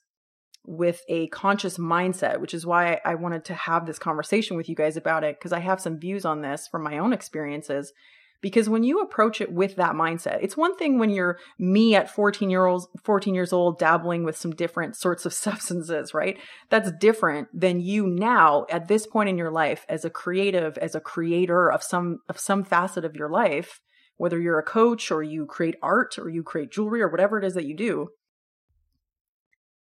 with 0.65 1.03
a 1.09 1.27
conscious 1.29 1.79
mindset, 1.79 2.41
which 2.41 2.55
is 2.55 2.65
why 2.65 3.01
I 3.05 3.15
wanted 3.17 3.45
to 3.47 3.55
have 3.55 3.87
this 3.87 3.99
conversation 3.99 4.57
with 4.57 4.69
you 4.69 4.77
guys 4.77 4.97
about 4.97 5.25
it, 5.25 5.39
because 5.39 5.53
I 5.53 5.61
have 5.61 5.81
some 5.81 5.99
views 5.99 6.25
on 6.25 6.41
this 6.41 6.69
from 6.69 6.83
my 6.83 6.99
own 6.99 7.13
experiences. 7.13 7.93
Because 8.41 8.69
when 8.69 8.83
you 8.83 9.01
approach 9.01 9.41
it 9.41 9.53
with 9.53 9.77
that 9.77 9.95
mindset, 9.95 10.41
it's 10.43 10.57
one 10.57 10.77
thing 10.77 10.99
when 10.99 11.11
you're 11.11 11.39
me 11.61 11.95
at 11.95 12.11
14 12.11 12.51
year 12.51 12.67
old, 12.67 12.87
14 13.05 13.37
years 13.37 13.53
old, 13.53 13.79
dabbling 13.79 14.25
with 14.25 14.37
some 14.37 14.51
different 14.51 14.97
sorts 14.97 15.25
of 15.25 15.33
substances, 15.47 16.13
right? 16.13 16.39
That's 16.69 16.91
different 16.99 17.49
than 17.53 17.81
you 17.81 18.07
now 18.07 18.67
at 18.69 18.89
this 18.89 19.07
point 19.07 19.29
in 19.29 19.39
your 19.39 19.51
life 19.51 19.87
as 19.89 20.05
a 20.05 20.11
creative, 20.11 20.77
as 20.79 20.97
a 20.97 21.01
creator 21.01 21.71
of 21.71 21.85
some, 21.85 22.19
of 22.29 22.39
some 22.39 22.65
facet 22.65 23.05
of 23.05 23.15
your 23.15 23.29
life 23.29 23.81
whether 24.23 24.41
you're 24.41 24.59
a 24.59 24.63
coach 24.63 25.11
or 25.11 25.23
you 25.23 25.47
create 25.47 25.75
art 25.83 26.17
or 26.17 26.29
you 26.29 26.45
create 26.45 26.71
jewelry 26.71 27.03
or 27.03 27.09
whatever 27.09 27.39
it 27.39 27.45
is 27.45 27.55
that 27.55 27.65
you 27.65 27.77
do, 27.77 28.09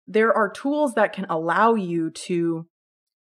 there 0.06 0.32
are 0.32 0.50
tools 0.50 0.94
that 0.94 1.12
can 1.12 1.26
allow 1.28 1.74
you 1.74 2.10
to 2.10 2.66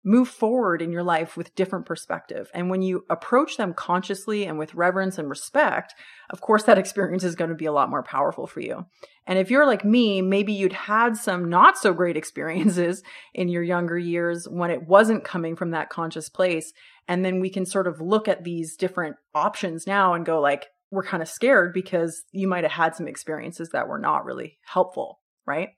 move 0.05 0.29
forward 0.29 0.83
in 0.83 0.91
your 0.91 1.03
life 1.03 1.35
with 1.35 1.55
different 1.55 1.87
perspective. 1.87 2.49
And 2.53 2.69
when 2.69 2.83
you 2.83 3.03
approach 3.09 3.57
them 3.57 3.73
consciously 3.73 4.45
and 4.45 4.59
with 4.59 4.75
reverence 4.75 5.17
and 5.17 5.27
respect, 5.27 5.95
of 6.29 6.41
course, 6.41 6.63
that 6.63 6.77
experience 6.77 7.23
is 7.23 7.35
going 7.35 7.49
to 7.49 7.55
be 7.55 7.65
a 7.65 7.71
lot 7.71 7.89
more 7.89 8.03
powerful 8.03 8.45
for 8.45 8.59
you. 8.59 8.85
And 9.25 9.39
if 9.39 9.49
you're 9.49 9.65
like 9.65 9.83
me, 9.83 10.21
maybe 10.21 10.53
you'd 10.53 10.73
had 10.73 11.17
some 11.17 11.49
not 11.49 11.77
so 11.77 11.91
great 11.91 12.15
experiences 12.17 13.01
in 13.33 13.49
your 13.49 13.63
younger 13.63 13.97
years 13.97 14.47
when 14.47 14.69
it 14.69 14.87
wasn't 14.87 15.23
coming 15.23 15.55
from 15.55 15.71
that 15.71 15.89
conscious 15.89 16.29
place. 16.29 16.71
And 17.07 17.25
then 17.25 17.39
we 17.39 17.49
can 17.49 17.65
sort 17.65 17.87
of 17.87 17.99
look 17.99 18.27
at 18.27 18.43
these 18.43 18.77
different 18.77 19.15
options 19.33 19.87
now 19.87 20.13
and 20.13 20.25
go 20.25 20.39
like, 20.39 20.67
we're 20.91 21.03
kind 21.03 21.23
of 21.23 21.27
scared 21.27 21.73
because 21.73 22.23
you 22.31 22.47
might 22.47 22.63
have 22.63 22.71
had 22.71 22.95
some 22.95 23.07
experiences 23.07 23.69
that 23.73 23.87
were 23.87 23.97
not 23.97 24.23
really 24.23 24.59
helpful, 24.63 25.19
right? 25.47 25.69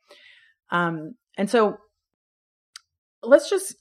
Um, 0.69 1.15
and 1.37 1.49
so 1.49 1.77
let's 3.23 3.49
just 3.49 3.75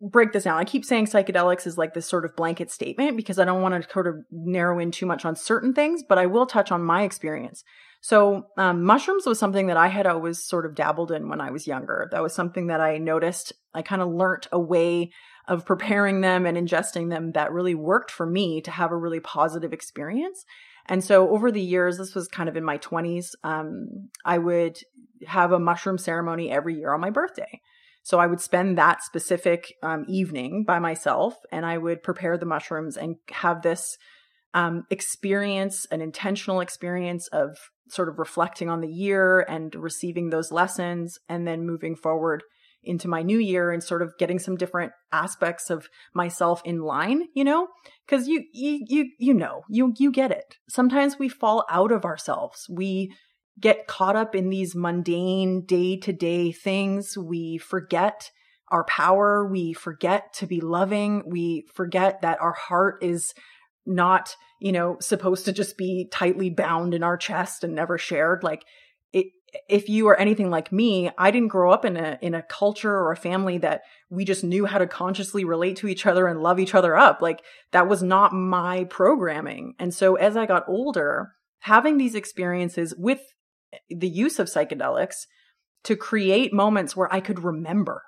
break 0.00 0.32
this 0.32 0.44
down. 0.44 0.58
I 0.58 0.64
keep 0.64 0.84
saying 0.84 1.06
psychedelics 1.06 1.66
is 1.66 1.76
like 1.76 1.92
this 1.92 2.06
sort 2.06 2.24
of 2.24 2.34
blanket 2.34 2.70
statement 2.70 3.16
because 3.16 3.38
I 3.38 3.44
don't 3.44 3.62
want 3.62 3.82
to 3.82 3.90
sort 3.90 4.06
of 4.06 4.16
narrow 4.30 4.78
in 4.78 4.90
too 4.90 5.06
much 5.06 5.24
on 5.24 5.36
certain 5.36 5.74
things, 5.74 6.02
but 6.08 6.18
I 6.18 6.26
will 6.26 6.46
touch 6.46 6.72
on 6.72 6.82
my 6.82 7.02
experience. 7.02 7.64
So, 8.00 8.46
um, 8.56 8.82
mushrooms 8.82 9.26
was 9.26 9.38
something 9.38 9.66
that 9.66 9.76
I 9.76 9.88
had 9.88 10.06
always 10.06 10.42
sort 10.42 10.64
of 10.64 10.74
dabbled 10.74 11.12
in 11.12 11.28
when 11.28 11.40
I 11.40 11.50
was 11.50 11.66
younger. 11.66 12.08
That 12.12 12.22
was 12.22 12.34
something 12.34 12.68
that 12.68 12.80
I 12.80 12.96
noticed. 12.96 13.52
I 13.74 13.82
kind 13.82 14.00
of 14.00 14.08
learnt 14.08 14.48
a 14.50 14.58
way 14.58 15.10
of 15.46 15.66
preparing 15.66 16.22
them 16.22 16.46
and 16.46 16.56
ingesting 16.56 17.10
them 17.10 17.32
that 17.32 17.52
really 17.52 17.74
worked 17.74 18.10
for 18.10 18.24
me 18.24 18.62
to 18.62 18.70
have 18.70 18.90
a 18.90 18.96
really 18.96 19.20
positive 19.20 19.74
experience. 19.74 20.46
And 20.86 21.04
so 21.04 21.28
over 21.28 21.52
the 21.52 21.60
years, 21.60 21.98
this 21.98 22.14
was 22.14 22.26
kind 22.26 22.48
of 22.48 22.56
in 22.56 22.64
my 22.64 22.78
20s, 22.78 23.32
um, 23.44 24.08
I 24.24 24.38
would 24.38 24.78
have 25.26 25.52
a 25.52 25.58
mushroom 25.58 25.98
ceremony 25.98 26.50
every 26.50 26.74
year 26.76 26.92
on 26.92 27.00
my 27.00 27.10
birthday. 27.10 27.60
So 28.02 28.18
I 28.18 28.26
would 28.26 28.40
spend 28.40 28.78
that 28.78 29.02
specific 29.02 29.74
um, 29.82 30.04
evening 30.08 30.64
by 30.66 30.78
myself 30.78 31.34
and 31.52 31.66
I 31.66 31.78
would 31.78 32.02
prepare 32.02 32.38
the 32.38 32.46
mushrooms 32.46 32.96
and 32.96 33.16
have 33.30 33.62
this 33.62 33.96
um, 34.54 34.84
experience, 34.90 35.86
an 35.90 36.00
intentional 36.00 36.60
experience 36.60 37.28
of 37.28 37.56
sort 37.88 38.08
of 38.08 38.18
reflecting 38.18 38.68
on 38.68 38.80
the 38.80 38.88
year 38.88 39.40
and 39.40 39.74
receiving 39.74 40.30
those 40.30 40.50
lessons 40.50 41.18
and 41.28 41.46
then 41.46 41.66
moving 41.66 41.94
forward 41.94 42.42
into 42.82 43.08
my 43.08 43.22
new 43.22 43.38
year 43.38 43.70
and 43.70 43.82
sort 43.82 44.00
of 44.00 44.16
getting 44.18 44.38
some 44.38 44.56
different 44.56 44.92
aspects 45.12 45.68
of 45.68 45.88
myself 46.14 46.62
in 46.64 46.80
line, 46.80 47.24
you 47.34 47.44
know? 47.44 47.68
Cuz 48.08 48.26
you 48.26 48.44
you 48.52 48.84
you 48.88 49.10
you 49.18 49.34
know, 49.34 49.62
you 49.68 49.92
you 49.98 50.10
get 50.10 50.30
it. 50.30 50.56
Sometimes 50.68 51.18
we 51.18 51.28
fall 51.28 51.66
out 51.68 51.92
of 51.92 52.04
ourselves. 52.04 52.66
We 52.70 53.12
get 53.60 53.86
caught 53.86 54.16
up 54.16 54.34
in 54.34 54.48
these 54.48 54.74
mundane 54.74 55.62
day-to-day 55.66 56.52
things. 56.52 57.16
We 57.18 57.58
forget 57.58 58.30
our 58.68 58.84
power, 58.84 59.46
we 59.46 59.72
forget 59.72 60.32
to 60.34 60.46
be 60.46 60.60
loving, 60.60 61.24
we 61.26 61.66
forget 61.74 62.22
that 62.22 62.40
our 62.40 62.52
heart 62.52 63.02
is 63.02 63.34
not, 63.84 64.36
you 64.60 64.72
know, 64.72 64.96
supposed 65.00 65.44
to 65.46 65.52
just 65.52 65.76
be 65.76 66.08
tightly 66.12 66.50
bound 66.50 66.94
in 66.94 67.02
our 67.02 67.16
chest 67.16 67.64
and 67.64 67.74
never 67.74 67.98
shared. 67.98 68.44
Like 68.44 68.64
it, 69.12 69.26
if 69.68 69.88
you 69.88 70.06
are 70.08 70.16
anything 70.16 70.50
like 70.50 70.70
me, 70.70 71.10
I 71.18 71.32
didn't 71.32 71.48
grow 71.48 71.72
up 71.72 71.84
in 71.84 71.96
a 71.96 72.18
in 72.22 72.34
a 72.34 72.42
culture 72.42 72.94
or 72.94 73.10
a 73.10 73.16
family 73.16 73.58
that 73.58 73.82
we 74.08 74.24
just 74.24 74.44
knew 74.44 74.66
how 74.66 74.78
to 74.78 74.86
consciously 74.86 75.44
relate 75.44 75.76
to 75.78 75.88
each 75.88 76.06
other 76.06 76.28
and 76.28 76.40
love 76.40 76.60
each 76.60 76.74
other 76.74 76.96
up. 76.96 77.20
Like 77.20 77.42
that 77.72 77.88
was 77.88 78.02
not 78.02 78.32
my 78.32 78.84
programming. 78.84 79.74
And 79.80 79.92
so 79.92 80.14
as 80.14 80.36
I 80.36 80.46
got 80.46 80.68
older, 80.68 81.32
having 81.60 81.98
these 81.98 82.14
experiences 82.14 82.94
with 82.96 83.20
the 83.88 84.08
use 84.08 84.38
of 84.38 84.48
psychedelics 84.48 85.26
to 85.84 85.96
create 85.96 86.52
moments 86.52 86.96
where 86.96 87.12
I 87.12 87.20
could 87.20 87.42
remember. 87.42 88.02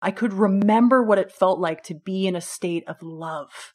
I 0.00 0.10
could 0.10 0.32
remember 0.32 1.02
what 1.02 1.18
it 1.18 1.32
felt 1.32 1.58
like 1.58 1.82
to 1.84 1.94
be 1.94 2.26
in 2.26 2.36
a 2.36 2.40
state 2.40 2.84
of 2.86 3.02
love 3.02 3.74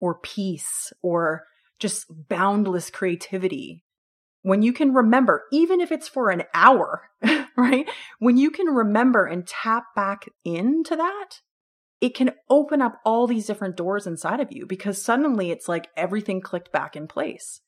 or 0.00 0.18
peace 0.18 0.92
or 1.02 1.44
just 1.78 2.06
boundless 2.28 2.90
creativity. 2.90 3.84
When 4.42 4.62
you 4.62 4.72
can 4.72 4.92
remember, 4.92 5.44
even 5.50 5.80
if 5.80 5.90
it's 5.90 6.08
for 6.08 6.30
an 6.30 6.44
hour, 6.52 7.10
right? 7.56 7.88
When 8.18 8.36
you 8.36 8.50
can 8.50 8.66
remember 8.66 9.26
and 9.26 9.46
tap 9.46 9.84
back 9.96 10.26
into 10.44 10.96
that, 10.96 11.40
it 12.00 12.14
can 12.14 12.32
open 12.50 12.82
up 12.82 13.00
all 13.04 13.26
these 13.26 13.46
different 13.46 13.76
doors 13.76 14.06
inside 14.06 14.40
of 14.40 14.52
you 14.52 14.66
because 14.66 15.02
suddenly 15.02 15.50
it's 15.50 15.68
like 15.68 15.88
everything 15.96 16.40
clicked 16.40 16.70
back 16.70 16.96
in 16.96 17.08
place. 17.08 17.62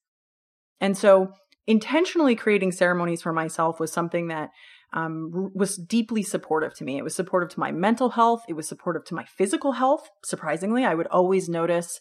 And 0.80 0.96
so 0.96 1.32
intentionally 1.66 2.36
creating 2.36 2.72
ceremonies 2.72 3.22
for 3.22 3.32
myself 3.32 3.80
was 3.80 3.92
something 3.92 4.28
that 4.28 4.50
um, 4.92 5.50
was 5.54 5.76
deeply 5.76 6.22
supportive 6.22 6.74
to 6.74 6.84
me. 6.84 6.96
It 6.96 7.04
was 7.04 7.14
supportive 7.14 7.50
to 7.50 7.60
my 7.60 7.72
mental 7.72 8.10
health. 8.10 8.42
It 8.48 8.54
was 8.54 8.68
supportive 8.68 9.04
to 9.06 9.14
my 9.14 9.24
physical 9.24 9.72
health. 9.72 10.08
Surprisingly, 10.24 10.84
I 10.84 10.94
would 10.94 11.08
always 11.08 11.48
notice 11.48 12.00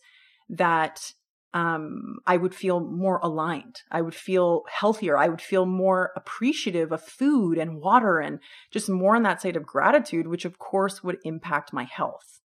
that 0.50 1.12
um, 1.54 2.18
I 2.28 2.38
would 2.38 2.54
feel 2.54 2.80
more 2.80 3.20
aligned. 3.24 3.78
I 3.92 4.02
would 4.02 4.14
feel 4.14 4.64
healthier. 4.70 5.18
I 5.18 5.30
would 5.30 5.42
feel 5.42 5.66
more 5.66 6.12
appreciative 6.16 6.92
of 6.92 7.02
food 7.02 7.58
and 7.58 7.82
water 7.82 8.20
and 8.20 8.40
just 8.72 8.90
more 8.90 9.16
in 9.16 9.24
that 9.24 9.40
state 9.40 9.56
of 9.56 9.66
gratitude, 9.66 10.28
which 10.28 10.46
of 10.46 10.60
course 10.60 11.04
would 11.04 11.18
impact 11.24 11.74
my 11.74 11.86
health 11.86 12.42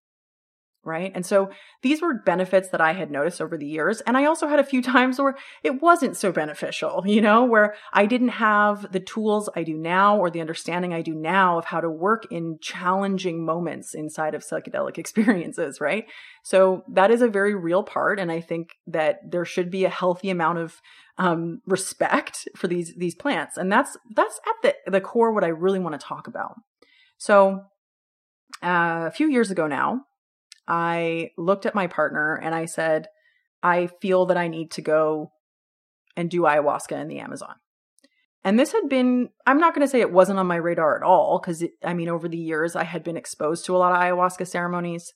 right? 0.83 1.11
And 1.13 1.25
so 1.25 1.51
these 1.83 2.01
were 2.01 2.15
benefits 2.25 2.69
that 2.69 2.81
I 2.81 2.93
had 2.93 3.11
noticed 3.11 3.41
over 3.41 3.57
the 3.57 3.67
years. 3.67 4.01
And 4.01 4.17
I 4.17 4.25
also 4.25 4.47
had 4.47 4.59
a 4.59 4.63
few 4.63 4.81
times 4.93 5.19
where 5.19 5.37
it 5.63 5.81
wasn't 5.81 6.17
so 6.17 6.31
beneficial, 6.31 7.03
you 7.05 7.21
know, 7.21 7.43
where 7.43 7.75
I 7.93 8.05
didn't 8.05 8.29
have 8.29 8.91
the 8.91 8.99
tools 8.99 9.49
I 9.55 9.63
do 9.63 9.77
now 9.77 10.17
or 10.17 10.29
the 10.29 10.41
understanding 10.41 10.93
I 10.93 11.01
do 11.01 11.13
now 11.13 11.57
of 11.57 11.65
how 11.65 11.81
to 11.81 11.89
work 11.89 12.25
in 12.31 12.57
challenging 12.61 13.45
moments 13.45 13.93
inside 13.93 14.33
of 14.33 14.43
psychedelic 14.43 14.97
experiences, 14.97 15.79
right? 15.79 16.05
So 16.43 16.83
that 16.91 17.11
is 17.11 17.21
a 17.21 17.27
very 17.27 17.53
real 17.53 17.83
part. 17.83 18.19
And 18.19 18.31
I 18.31 18.41
think 18.41 18.71
that 18.87 19.19
there 19.29 19.45
should 19.45 19.69
be 19.69 19.85
a 19.85 19.89
healthy 19.89 20.29
amount 20.29 20.57
of 20.57 20.81
um, 21.17 21.61
respect 21.67 22.47
for 22.55 22.67
these 22.67 22.95
these 22.97 23.13
plants. 23.13 23.57
And 23.57 23.71
that's 23.71 23.95
that's 24.15 24.39
at 24.47 24.75
the, 24.85 24.91
the 24.91 25.01
core 25.01 25.33
what 25.33 25.43
I 25.43 25.49
really 25.49 25.79
want 25.79 25.99
to 25.99 26.05
talk 26.05 26.27
about. 26.27 26.55
So 27.17 27.65
uh, 28.63 29.05
a 29.07 29.11
few 29.11 29.29
years 29.29 29.51
ago 29.51 29.67
now, 29.67 30.01
I 30.71 31.31
looked 31.37 31.65
at 31.65 31.75
my 31.75 31.87
partner 31.87 32.39
and 32.41 32.55
I 32.55 32.63
said, 32.63 33.07
I 33.61 33.89
feel 34.01 34.27
that 34.27 34.37
I 34.37 34.47
need 34.47 34.71
to 34.71 34.81
go 34.81 35.33
and 36.15 36.29
do 36.29 36.43
ayahuasca 36.43 36.93
in 36.93 37.09
the 37.09 37.19
Amazon. 37.19 37.55
And 38.45 38.57
this 38.57 38.71
had 38.71 38.87
been, 38.87 39.29
I'm 39.45 39.59
not 39.59 39.75
going 39.75 39.85
to 39.85 39.91
say 39.91 39.99
it 39.99 40.13
wasn't 40.13 40.39
on 40.39 40.47
my 40.47 40.55
radar 40.55 40.95
at 40.95 41.03
all, 41.03 41.39
because 41.39 41.61
I 41.83 41.93
mean, 41.93 42.07
over 42.07 42.29
the 42.29 42.37
years, 42.37 42.77
I 42.77 42.85
had 42.85 43.03
been 43.03 43.17
exposed 43.17 43.65
to 43.65 43.75
a 43.75 43.77
lot 43.77 43.91
of 43.91 43.97
ayahuasca 43.97 44.47
ceremonies. 44.47 45.13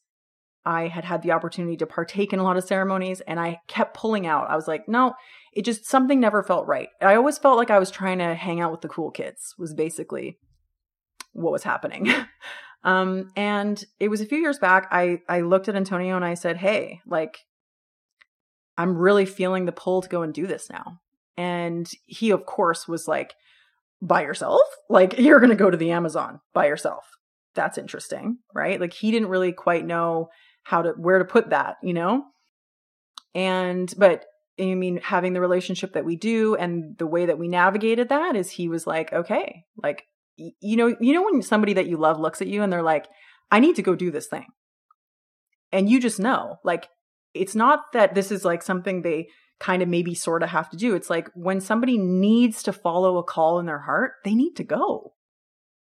I 0.66 0.90
had 0.90 1.06
had 1.06 1.22
the 1.22 1.32
opportunity 1.32 1.78
to 1.78 1.88
partake 1.88 2.34
in 2.34 2.40
a 2.40 2.44
lot 2.44 2.58
of 2.58 2.66
ceremonies, 2.66 3.22
and 3.22 3.40
I 3.40 3.62
kept 3.68 3.96
pulling 3.96 4.28
out. 4.28 4.50
I 4.50 4.58
was 4.58 4.68
like, 4.68 4.90
no, 4.90 5.14
it 5.54 5.64
just, 5.64 5.86
something 5.86 6.20
never 6.20 6.44
felt 6.44 6.68
right. 6.68 6.90
I 7.02 7.16
always 7.16 7.38
felt 7.38 7.58
like 7.58 7.72
I 7.72 7.80
was 7.80 7.92
trying 7.92 8.18
to 8.18 8.36
hang 8.36 8.60
out 8.60 8.72
with 8.72 8.82
the 8.82 8.90
cool 8.90 9.10
kids, 9.10 9.56
was 9.58 9.74
basically 9.74 10.38
what 11.32 11.54
was 11.54 11.64
happening. 11.64 12.12
Um, 12.86 13.32
and 13.36 13.84
it 14.00 14.10
was 14.10 14.22
a 14.22 14.26
few 14.26 14.38
years 14.38 14.60
back. 14.60 14.88
I 14.92 15.20
I 15.28 15.42
looked 15.42 15.68
at 15.68 15.76
Antonio 15.76 16.16
and 16.16 16.24
I 16.24 16.36
said, 16.36 16.58
"Hey, 16.58 17.02
like, 17.08 17.40
I'm 18.78 18.96
really 18.96 19.26
feeling 19.26 19.66
the 19.66 19.72
pull 19.72 20.02
to 20.02 20.10
go 20.10 20.22
and 20.22 20.34
do 20.34 20.46
this 20.46 20.70
now." 20.70 21.00
And 21.36 21.92
he, 22.06 22.30
of 22.30 22.46
course, 22.46 22.88
was 22.88 23.08
like, 23.08 23.34
"By 24.02 24.22
yourself? 24.22 24.62
Like, 24.88 25.18
you're 25.18 25.40
going 25.40 25.50
to 25.50 25.56
go 25.56 25.72
to 25.72 25.78
the 25.78 25.92
Amazon 25.92 26.40
by 26.54 26.68
yourself? 26.68 27.06
That's 27.56 27.80
interesting, 27.80 28.38
right?" 28.54 28.80
Like, 28.80 28.94
he 28.94 29.10
didn't 29.12 29.30
really 29.30 29.52
quite 29.52 29.86
know 29.86 30.30
how 30.64 30.84
to 30.84 30.92
where 30.92 31.20
to 31.20 31.26
put 31.26 31.50
that, 31.50 31.78
you 31.82 31.94
know. 31.94 32.24
And 33.34 33.92
but 33.98 34.26
I 34.60 34.76
mean, 34.76 35.00
having 35.04 35.34
the 35.34 35.42
relationship 35.42 35.94
that 35.94 36.06
we 36.06 36.16
do 36.16 36.56
and 36.56 36.96
the 37.00 37.08
way 37.08 37.26
that 37.26 37.40
we 37.40 37.48
navigated 37.48 38.10
that 38.10 38.36
is 38.36 38.52
he 38.52 38.70
was 38.70 38.86
like, 38.86 39.12
okay, 39.12 39.66
like 39.82 40.06
you 40.38 40.76
know, 40.78 40.96
you 41.00 41.14
know 41.14 41.24
when 41.24 41.42
somebody 41.42 41.74
that 41.74 41.88
you 41.88 41.98
love 41.98 42.20
looks 42.20 42.42
at 42.42 42.48
you 42.48 42.62
and 42.62 42.72
they're 42.72 42.82
like, 42.82 43.08
I 43.52 43.60
need 43.60 43.76
to 43.76 43.82
go 43.82 43.96
do 43.96 44.12
this 44.12 44.28
thing. 44.28 44.48
And 45.72 45.90
you 45.90 46.00
just 46.00 46.20
know, 46.20 46.58
like, 46.64 46.88
it's 47.34 47.56
not 47.56 47.92
that 47.94 48.16
this 48.16 48.32
is 48.32 48.46
like 48.46 48.64
something 48.64 49.02
they 49.02 49.28
kind 49.60 49.82
of 49.82 49.90
maybe 49.90 50.14
sort 50.14 50.44
of 50.44 50.50
have 50.50 50.70
to 50.70 50.78
do. 50.78 50.96
It's 50.96 51.10
like 51.10 51.30
when 51.34 51.62
somebody 51.62 51.98
needs 51.98 52.64
to 52.64 52.74
follow 52.74 53.18
a 53.18 53.24
call 53.24 53.60
in 53.60 53.66
their 53.66 53.80
heart, 53.80 54.14
they 54.24 54.36
need 54.36 54.56
to 54.56 54.64
go. 54.64 55.14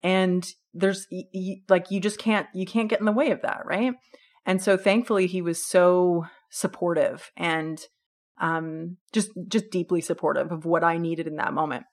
And 0.03 0.47
there's 0.73 1.07
like, 1.67 1.89
you 1.89 1.99
just 1.99 2.19
can't, 2.19 2.47
you 2.53 2.65
can't 2.65 2.89
get 2.89 2.99
in 2.99 3.05
the 3.05 3.11
way 3.11 3.31
of 3.31 3.41
that. 3.41 3.61
Right. 3.65 3.93
And 4.45 4.61
so 4.61 4.77
thankfully 4.77 5.27
he 5.27 5.41
was 5.41 5.63
so 5.63 6.25
supportive 6.49 7.31
and, 7.35 7.79
um, 8.39 8.97
just, 9.13 9.31
just 9.47 9.69
deeply 9.71 9.99
supportive 9.99 10.51
of 10.51 10.65
what 10.65 10.83
I 10.83 10.97
needed 10.97 11.27
in 11.27 11.35
that 11.37 11.53
moment. 11.53 11.85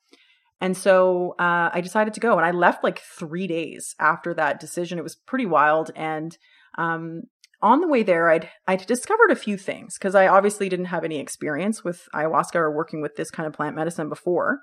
And 0.61 0.76
so 0.76 1.34
uh, 1.38 1.70
I 1.73 1.80
decided 1.80 2.14
to 2.14 2.20
go, 2.20 2.37
and 2.37 2.46
I 2.46 2.52
left 2.52 2.84
like 2.84 3.00
three 3.00 3.46
days 3.46 3.94
after 3.99 4.32
that 4.34 4.61
decision. 4.61 4.99
It 4.99 5.02
was 5.02 5.16
pretty 5.16 5.46
wild, 5.46 5.90
and 5.96 6.37
um, 6.78 7.23
on 7.61 7.80
the 7.80 7.88
way 7.88 8.02
there, 8.02 8.30
I'd 8.30 8.50
I'd 8.66 8.87
discovered 8.87 9.30
a 9.30 9.37
few 9.37 9.56
things 9.56 9.99
because 9.99 10.14
I 10.14 10.28
obviously 10.28 10.68
didn't 10.68 10.87
have 10.87 11.04
any 11.04 11.18
experience 11.18 11.82
with 11.82 12.08
ayahuasca 12.14 12.56
or 12.56 12.70
working 12.70 13.00
with 13.02 13.16
this 13.16 13.30
kind 13.30 13.46
of 13.46 13.52
plant 13.52 13.75
medicine 13.75 14.08
before. 14.08 14.61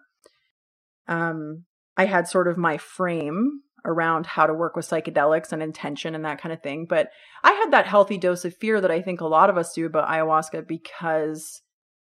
Um, 1.07 1.65
I 1.97 2.05
had 2.05 2.27
sort 2.27 2.47
of 2.47 2.57
my 2.57 2.77
frame 2.77 3.61
around 3.83 4.27
how 4.27 4.45
to 4.45 4.53
work 4.53 4.75
with 4.75 4.87
psychedelics 4.87 5.51
and 5.51 5.63
intention 5.63 6.13
and 6.13 6.23
that 6.23 6.39
kind 6.39 6.53
of 6.53 6.61
thing, 6.61 6.85
but 6.87 7.09
I 7.43 7.51
had 7.51 7.71
that 7.71 7.87
healthy 7.87 8.17
dose 8.17 8.45
of 8.45 8.55
fear 8.55 8.79
that 8.79 8.91
I 8.91 9.01
think 9.01 9.19
a 9.19 9.27
lot 9.27 9.49
of 9.49 9.57
us 9.57 9.73
do 9.73 9.87
about 9.87 10.07
ayahuasca 10.07 10.67
because 10.67 11.61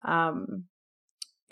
um, 0.05 0.65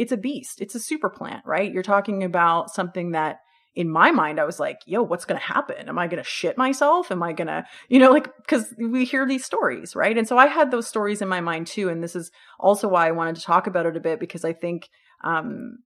it's 0.02 0.12
a 0.12 0.18
beast. 0.18 0.62
It's 0.62 0.74
a 0.74 0.80
super 0.80 1.12
plant, 1.12 1.46
right? 1.46 1.72
You're 1.72 1.84
talking 1.84 2.24
about 2.24 2.72
something 2.72 3.12
that 3.12 3.42
in 3.76 3.88
my 3.88 4.10
mind, 4.10 4.40
I 4.40 4.46
was 4.46 4.60
like, 4.60 4.80
yo, 4.88 5.04
what's 5.04 5.26
going 5.26 5.40
to 5.40 5.46
happen? 5.46 5.88
Am 5.88 6.00
I 6.00 6.08
going 6.08 6.22
to 6.22 6.28
shit 6.28 6.58
myself? 6.58 7.12
Am 7.12 7.22
I 7.22 7.34
going 7.34 7.50
to, 7.50 7.64
you 7.88 8.00
know, 8.00 8.10
like, 8.10 8.28
because 8.38 8.74
we 8.80 9.06
hear 9.06 9.28
these 9.28 9.46
stories, 9.46 9.96
right? 9.96 10.18
And 10.18 10.28
so 10.28 10.40
I 10.40 10.48
had 10.48 10.72
those 10.72 10.88
stories 10.88 11.22
in 11.22 11.28
my 11.28 11.40
mind 11.40 11.68
too. 11.68 11.88
And 11.88 12.04
this 12.04 12.16
is 12.16 12.32
also 12.60 12.88
why 12.88 13.08
I 13.08 13.12
wanted 13.12 13.36
to 13.36 13.44
talk 13.44 13.68
about 13.68 13.86
it 13.86 13.96
a 13.96 14.00
bit 14.00 14.20
because 14.20 14.44
I 14.44 14.54
think 14.54 14.90
um, 15.24 15.78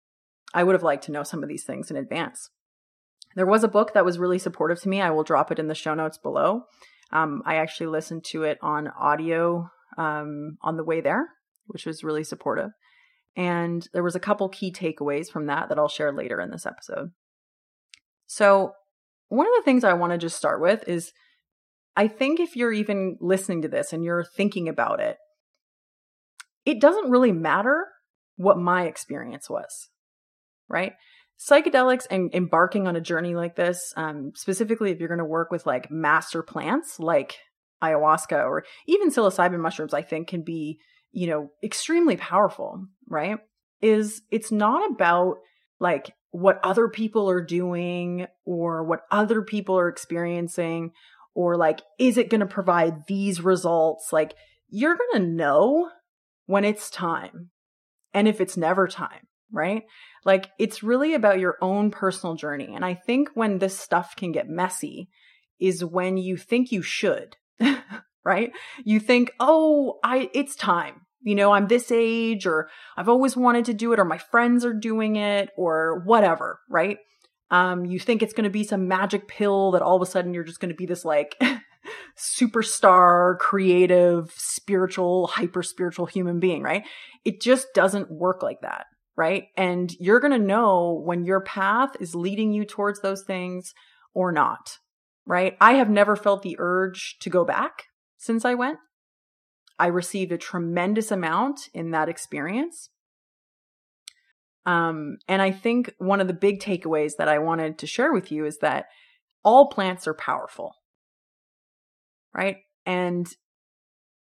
I 0.54 0.64
would 0.64 0.76
have 0.76 0.82
liked 0.82 1.04
to 1.06 1.12
know 1.12 1.24
some 1.24 1.44
of 1.44 1.50
these 1.50 1.66
things 1.66 1.92
in 1.92 1.98
advance. 1.98 2.50
There 3.36 3.46
was 3.46 3.66
a 3.66 3.68
book 3.68 3.94
that 3.96 4.06
was 4.06 4.18
really 4.18 4.40
supportive 4.40 4.82
to 4.84 4.90
me. 4.90 5.02
I 5.02 5.10
will 5.10 5.24
drop 5.24 5.52
it 5.52 5.60
in 5.60 5.68
the 5.68 5.76
show 5.76 5.94
notes 5.94 6.18
below. 6.18 6.64
Um, 7.12 7.44
I 7.46 7.58
actually 7.58 7.88
listened 7.88 8.24
to 8.30 8.44
it 8.44 8.60
on 8.62 8.88
audio 8.88 9.70
um, 9.98 10.58
on 10.62 10.78
the 10.78 10.86
way 10.86 11.02
there, 11.02 11.28
which 11.68 11.86
was 11.86 12.02
really 12.02 12.24
supportive. 12.24 12.72
And 13.36 13.88
there 13.94 14.04
was 14.04 14.16
a 14.16 14.20
couple 14.20 14.48
key 14.50 14.72
takeaways 14.72 15.30
from 15.30 15.48
that 15.48 15.70
that 15.70 15.78
I'll 15.78 15.90
share 15.90 16.14
later 16.14 16.40
in 16.40 16.52
this 16.52 16.66
episode. 16.66 17.12
So, 18.28 18.74
one 19.30 19.48
of 19.48 19.54
the 19.58 19.64
things 19.64 19.84
I 19.84 19.94
want 19.94 20.14
to 20.14 20.18
just 20.18 20.38
start 20.38 20.62
with 20.62 20.88
is 20.88 21.12
I 21.96 22.08
think 22.08 22.40
if 22.40 22.56
you're 22.56 22.72
even 22.72 23.18
listening 23.20 23.62
to 23.64 23.68
this 23.68 23.94
and 23.94 24.04
you're 24.04 24.24
thinking 24.24 24.70
about 24.70 25.00
it, 25.00 25.18
it 26.66 26.82
doesn't 26.82 27.10
really 27.10 27.32
matter 27.32 27.88
what 28.38 28.58
my 28.58 28.84
experience 28.86 29.50
was, 29.50 29.90
right? 30.68 30.94
Psychedelics 31.40 32.06
and 32.10 32.34
embarking 32.34 32.88
on 32.88 32.96
a 32.96 33.02
journey 33.02 33.36
like 33.36 33.56
this, 33.56 33.94
um, 33.96 34.32
specifically 34.36 34.92
if 34.92 35.00
you're 35.00 35.10
going 35.10 35.20
to 35.20 35.26
work 35.26 35.52
with 35.52 35.66
like 35.66 35.92
master 35.92 36.42
plants 36.42 37.00
like 37.00 37.38
ayahuasca 37.84 38.46
or 38.46 38.64
even 38.88 39.10
psilocybin 39.10 39.60
mushrooms, 39.60 39.94
I 39.94 40.02
think 40.02 40.28
can 40.28 40.44
be, 40.44 40.80
you 41.16 41.28
know, 41.28 41.50
extremely 41.64 42.18
powerful, 42.18 42.86
right? 43.08 43.40
Is 43.82 44.22
it's 44.32 44.52
not 44.52 44.92
about 44.92 45.38
like 45.80 46.14
what 46.32 46.60
other 46.62 46.90
people 46.90 47.30
are 47.30 47.44
doing 47.44 48.28
or 48.46 48.84
what 48.84 49.02
other 49.10 49.42
people 49.42 49.80
are 49.80 49.88
experiencing 49.88 50.92
or 51.34 51.56
like, 51.56 51.82
is 51.98 52.18
it 52.18 52.30
going 52.30 52.42
to 52.42 52.46
provide 52.46 53.08
these 53.08 53.40
results? 53.40 54.12
Like, 54.12 54.36
you're 54.68 54.98
going 54.98 55.24
to 55.24 55.32
know 55.32 55.90
when 56.48 56.66
it's 56.66 56.90
time 56.90 57.52
and 58.14 58.28
if 58.28 58.42
it's 58.42 58.58
never 58.58 58.86
time, 58.88 59.28
right? 59.52 59.84
Like, 60.26 60.50
it's 60.60 60.84
really 60.84 61.14
about 61.14 61.40
your 61.40 61.58
own 61.62 61.92
personal 61.92 62.36
journey. 62.36 62.74
And 62.76 62.84
I 62.84 62.94
think 62.94 63.30
when 63.36 63.60
this 63.60 63.80
stuff 63.80 64.18
can 64.18 64.34
get 64.34 64.50
messy 64.50 65.08
is 65.62 65.86
when 65.86 66.18
you 66.18 66.36
think 66.36 66.74
you 66.74 66.82
should, 66.82 67.38
right? 68.26 68.52
You 68.84 69.00
think, 69.00 69.32
oh, 69.40 70.00
I, 70.04 70.30
it's 70.34 70.58
time. 70.58 71.05
You 71.26 71.34
know, 71.34 71.52
I'm 71.52 71.68
this 71.68 71.92
age, 71.92 72.46
or 72.46 72.70
I've 72.96 73.10
always 73.10 73.36
wanted 73.36 73.66
to 73.66 73.74
do 73.74 73.92
it, 73.94 74.00
or 74.00 74.06
my 74.06 74.20
friends 74.20 74.64
are 74.64 74.74
doing 74.74 75.16
it, 75.16 75.50
or 75.58 76.04
whatever, 76.06 76.60
right? 76.70 77.00
Um, 77.50 77.84
you 77.84 78.00
think 78.00 78.22
it's 78.22 78.34
going 78.34 78.46
to 78.46 78.52
be 78.52 78.64
some 78.64 78.88
magic 78.88 79.28
pill 79.28 79.72
that 79.72 79.82
all 79.82 79.96
of 79.96 80.02
a 80.02 80.06
sudden 80.06 80.34
you're 80.34 80.44
just 80.44 80.60
going 80.60 80.70
to 80.70 80.76
be 80.76 80.86
this 80.86 81.04
like 81.04 81.36
superstar, 82.18 83.40
creative, 83.40 84.32
spiritual, 84.36 85.28
hyper 85.28 85.64
spiritual 85.64 86.06
human 86.06 86.40
being, 86.40 86.62
right? 86.62 86.84
It 87.24 87.42
just 87.42 87.68
doesn't 87.74 88.12
work 88.12 88.44
like 88.44 88.62
that, 88.62 88.86
right? 89.16 89.46
And 89.58 89.92
you're 90.00 90.20
going 90.20 90.40
to 90.40 90.46
know 90.46 91.02
when 91.04 91.26
your 91.26 91.42
path 91.42 91.92
is 92.00 92.14
leading 92.14 92.54
you 92.54 92.66
towards 92.66 93.02
those 93.02 93.24
things 93.24 93.74
or 94.14 94.32
not, 94.32 94.78
right? 95.26 95.58
I 95.60 95.74
have 95.74 95.90
never 95.90 96.16
felt 96.16 96.44
the 96.44 96.56
urge 96.60 97.18
to 97.22 97.32
go 97.32 97.46
back 97.46 97.84
since 98.18 98.46
I 98.46 98.54
went. 98.54 98.78
I 99.78 99.88
received 99.88 100.32
a 100.32 100.38
tremendous 100.38 101.12
amount 101.12 101.70
in 101.74 101.92
that 101.92 102.10
experience. 102.10 102.90
Um, 104.66 105.18
and 105.28 105.42
I 105.42 105.52
think 105.52 105.94
one 105.98 106.22
of 106.22 106.28
the 106.28 106.34
big 106.34 106.60
takeaways 106.60 107.14
that 107.18 107.28
I 107.28 107.40
wanted 107.40 107.78
to 107.80 107.88
share 107.88 108.14
with 108.14 108.32
you 108.32 108.46
is 108.46 108.60
that 108.60 108.86
all 109.44 109.68
plants 109.68 110.08
are 110.08 110.14
powerful. 110.14 110.76
Right. 112.34 112.58
And 112.86 113.28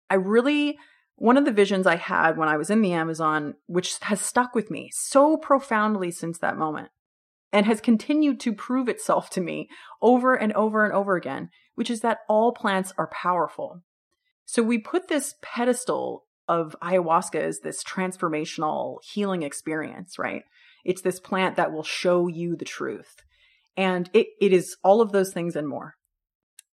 I 0.10 0.16
really, 0.16 0.78
one 1.16 1.38
of 1.38 1.46
the 1.46 1.52
visions 1.52 1.86
I 1.86 1.98
had 1.98 2.38
when 2.38 2.50
I 2.50 2.58
was 2.58 2.70
in 2.70 2.82
the 2.82 2.94
Amazon, 2.94 3.56
which 3.68 3.98
has 4.04 4.22
stuck 4.22 4.56
with 4.56 4.72
me 4.72 4.90
so 4.94 5.38
profoundly 5.38 6.12
since 6.12 6.40
that 6.40 6.58
moment 6.58 6.90
and 7.52 7.66
has 7.66 7.82
continued 7.82 8.40
to 8.42 8.54
prove 8.54 8.88
itself 8.88 9.30
to 9.32 9.42
me 9.42 9.68
over 10.02 10.36
and 10.36 10.54
over 10.54 10.86
and 10.86 10.94
over 10.94 11.16
again, 11.16 11.50
which 11.76 11.90
is 11.90 12.02
that 12.02 12.20
all 12.28 12.54
plants 12.54 12.94
are 12.98 13.10
powerful. 13.12 13.82
So 14.52 14.64
we 14.64 14.80
put 14.80 15.10
this 15.10 15.36
pedestal 15.44 16.24
of 16.48 16.76
ayahuasca 16.82 17.36
as 17.36 17.60
this 17.60 17.84
transformational 17.84 18.98
healing 19.04 19.44
experience, 19.44 20.18
right? 20.18 20.42
It's 20.84 21.04
this 21.04 21.20
plant 21.20 21.56
that 21.58 21.72
will 21.72 21.84
show 21.84 22.26
you 22.26 22.56
the 22.56 22.66
truth. 22.66 23.18
And 23.78 24.10
it, 24.12 24.26
it 24.42 24.52
is 24.52 24.76
all 24.84 25.02
of 25.02 25.12
those 25.12 25.32
things 25.34 25.56
and 25.56 25.68
more. 25.68 25.94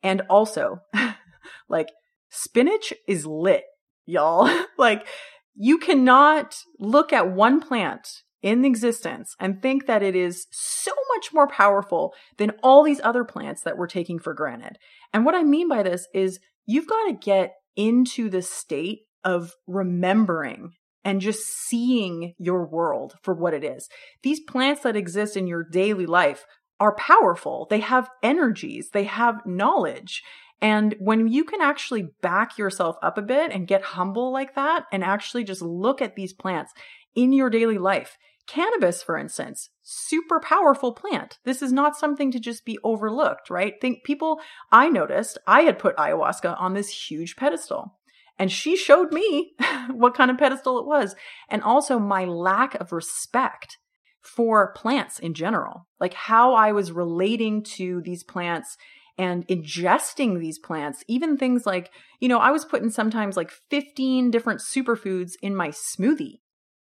And 0.04 0.20
also, 0.30 0.82
like, 1.70 1.88
spinach 2.30 2.94
is 3.08 3.25
lit, 3.25 3.63
y'all. 4.06 4.54
like, 4.78 5.08
you 5.55 5.77
cannot 5.77 6.57
look 6.77 7.14
at 7.14 7.31
one 7.31 7.62
plant 7.62 8.05
in 8.42 8.66
existence 8.66 9.34
and 9.40 9.62
think 9.62 9.86
that 9.86 10.03
it 10.03 10.18
is 10.18 10.46
so 10.51 10.92
much 11.16 11.31
more 11.31 11.48
powerful 11.48 12.14
than 12.36 12.51
all 12.62 12.84
these 12.84 13.00
other 13.01 13.24
plants 13.24 13.62
that 13.62 13.77
we're 13.77 13.88
taking 13.88 14.20
for 14.20 14.34
granted. 14.34 14.77
And 15.14 15.24
what 15.24 15.36
I 15.36 15.44
mean 15.44 15.70
by 15.70 15.84
this 15.84 16.10
is 16.14 16.42
you've 16.66 16.88
got 16.88 17.07
to 17.07 17.14
get 17.14 17.53
into 17.75 18.29
the 18.29 18.42
state 18.42 19.01
of 19.24 19.53
remembering 19.68 20.72
and 21.03 21.22
just 21.22 21.48
seeing 21.48 22.34
your 22.38 22.66
world 22.66 23.16
for 23.24 23.34
what 23.34 23.53
it 23.53 23.64
is. 23.64 23.90
These 24.24 24.42
plants 24.42 24.81
that 24.84 24.96
exist 24.96 25.36
in 25.36 25.48
your 25.48 25.64
daily 25.64 26.05
life 26.05 26.46
are 26.79 26.96
powerful. 26.96 27.68
They 27.70 27.79
have 27.79 28.10
energies, 28.24 28.90
they 28.92 29.05
have 29.05 29.46
knowledge. 29.46 30.24
And 30.62 30.96
when 31.00 31.27
you 31.27 31.44
can 31.44 31.62
actually 31.62 32.10
back 32.22 32.57
yourself 32.57 32.96
up 33.01 33.18
a 33.18 33.24
bit 33.24 33.51
and 33.51 33.68
get 33.68 33.81
humble 33.81 34.31
like 34.31 34.53
that 34.55 34.86
and 34.92 35.03
actually 35.03 35.44
just 35.44 35.62
look 35.62 36.01
at 36.01 36.16
these 36.16 36.34
plants 36.34 36.72
in 37.16 37.34
your 37.34 37.50
daily 37.50 37.79
life, 37.79 38.18
cannabis, 38.48 39.04
for 39.04 39.18
instance, 39.18 39.70
super 39.82 40.40
powerful 40.40 40.94
plant. 40.94 41.40
This 41.46 41.62
is 41.62 41.72
not 41.72 41.98
something 41.98 42.32
to 42.32 42.40
just 42.40 42.66
be 42.66 42.77
overlooked, 42.84 43.50
right? 43.50 43.74
Think 43.82 44.04
people, 44.04 44.40
I 44.72 44.90
noticed 44.90 45.38
I 45.48 45.62
had 45.62 45.80
put 45.80 45.98
ayahuasca 45.98 46.60
on 46.60 46.74
this 46.74 47.10
huge 47.10 47.36
pedestal. 47.36 47.98
And 48.38 48.51
she 48.51 48.75
showed 48.75 49.12
me 49.12 49.54
what 49.90 50.16
kind 50.16 50.32
of 50.32 50.38
pedestal 50.38 50.80
it 50.80 50.86
was. 50.86 51.16
And 51.50 51.62
also 51.62 52.00
my 52.00 52.25
lack 52.25 52.75
of 52.75 52.92
respect 52.92 53.77
for 54.22 54.74
plants 54.74 55.20
in 55.20 55.34
general, 55.34 55.88
like 56.00 56.14
how 56.14 56.54
I 56.54 56.72
was 56.72 56.92
relating 56.92 57.64
to 57.75 58.01
these 58.01 58.24
plants 58.24 58.77
and 59.18 59.48
ingesting 59.48 60.40
these 60.40 60.60
plants, 60.60 61.04
even 61.08 61.38
things 61.38 61.66
like, 61.66 61.92
you 62.20 62.27
know, 62.27 62.40
I 62.40 62.51
was 62.51 62.66
putting 62.66 62.90
sometimes 62.90 63.36
like 63.36 63.51
15 63.70 64.32
different 64.32 64.62
superfoods 64.62 65.34
in 65.42 65.56
my 65.56 65.70
smoothie, 65.70 66.40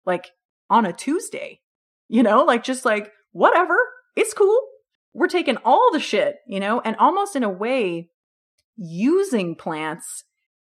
like 0.06 0.32
on 0.70 0.86
a 0.86 0.94
Tuesday, 0.94 1.62
you 2.08 2.24
know, 2.24 2.44
like 2.44 2.64
just 2.64 2.86
like, 2.86 3.12
whatever, 3.32 3.78
it's 4.16 4.34
cool. 4.34 4.60
We're 5.14 5.28
taking 5.28 5.58
all 5.66 5.90
the 5.92 6.00
shit, 6.00 6.38
you 6.48 6.60
know, 6.60 6.82
and 6.82 6.96
almost 6.98 7.36
in 7.36 7.44
a 7.44 7.50
way 7.50 8.10
using 8.76 9.56
plants 9.56 10.24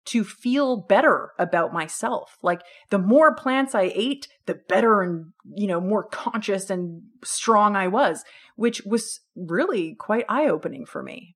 to 0.06 0.22
feel 0.22 0.76
better 0.76 1.32
about 1.38 1.72
myself. 1.72 2.38
Like 2.42 2.62
the 2.90 2.98
more 2.98 3.35
plants 3.35 3.74
I 3.74 3.92
ate, 3.94 4.28
the 4.46 4.54
better 4.54 5.02
and, 5.02 5.32
you 5.54 5.66
know, 5.66 5.80
more 5.80 6.04
conscious 6.04 6.70
and 6.70 7.02
strong 7.24 7.74
I 7.74 7.88
was, 7.88 8.24
which 8.54 8.82
was 8.87 9.20
really 9.35 9.96
quite 9.96 10.24
eye 10.28 10.48
opening 10.48 10.87
for 10.87 11.02
me. 11.02 11.35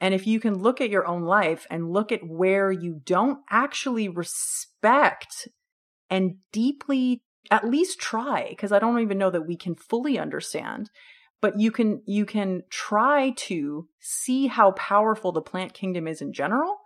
And 0.00 0.14
if 0.14 0.26
you 0.26 0.38
can 0.38 0.58
look 0.58 0.80
at 0.80 0.90
your 0.90 1.06
own 1.06 1.22
life 1.22 1.66
and 1.70 1.90
look 1.90 2.12
at 2.12 2.26
where 2.26 2.70
you 2.70 3.00
don't 3.04 3.38
actually 3.50 4.08
respect 4.08 5.48
and 6.10 6.36
deeply 6.52 7.22
at 7.50 7.68
least 7.68 7.98
try 7.98 8.46
because 8.50 8.72
I 8.72 8.78
don't 8.78 9.00
even 9.00 9.18
know 9.18 9.30
that 9.30 9.46
we 9.46 9.56
can 9.56 9.74
fully 9.74 10.18
understand 10.18 10.90
but 11.44 11.60
you 11.60 11.70
can 11.70 12.00
you 12.06 12.24
can 12.24 12.62
try 12.70 13.34
to 13.36 13.86
see 14.00 14.46
how 14.46 14.70
powerful 14.70 15.30
the 15.30 15.42
plant 15.42 15.74
kingdom 15.74 16.08
is 16.08 16.22
in 16.22 16.32
general. 16.32 16.78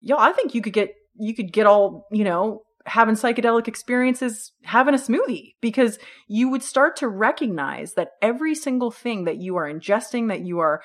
Yo, 0.00 0.16
I 0.16 0.30
think 0.30 0.54
you 0.54 0.62
could 0.62 0.72
get 0.72 0.94
you 1.16 1.34
could 1.34 1.52
get 1.52 1.66
all, 1.66 2.06
you 2.12 2.22
know, 2.22 2.62
having 2.86 3.16
psychedelic 3.16 3.66
experiences 3.66 4.52
having 4.62 4.94
a 4.94 4.98
smoothie 4.98 5.54
because 5.60 5.98
you 6.28 6.48
would 6.48 6.62
start 6.62 6.94
to 6.98 7.08
recognize 7.08 7.94
that 7.94 8.10
every 8.22 8.54
single 8.54 8.92
thing 8.92 9.24
that 9.24 9.38
you 9.38 9.56
are 9.56 9.68
ingesting 9.68 10.28
that 10.28 10.42
you 10.42 10.60
are 10.60 10.80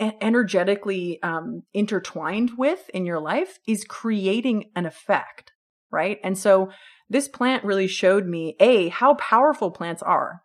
energetically 0.00 1.22
um, 1.22 1.64
intertwined 1.74 2.52
with 2.56 2.88
in 2.94 3.04
your 3.04 3.20
life 3.20 3.58
is 3.68 3.84
creating 3.84 4.70
an 4.74 4.86
effect 4.86 5.52
right 5.96 6.18
and 6.22 6.38
so 6.38 6.70
this 7.08 7.28
plant 7.28 7.64
really 7.64 7.86
showed 7.88 8.26
me 8.26 8.54
a 8.60 8.88
how 8.88 9.14
powerful 9.14 9.70
plants 9.70 10.02
are 10.02 10.42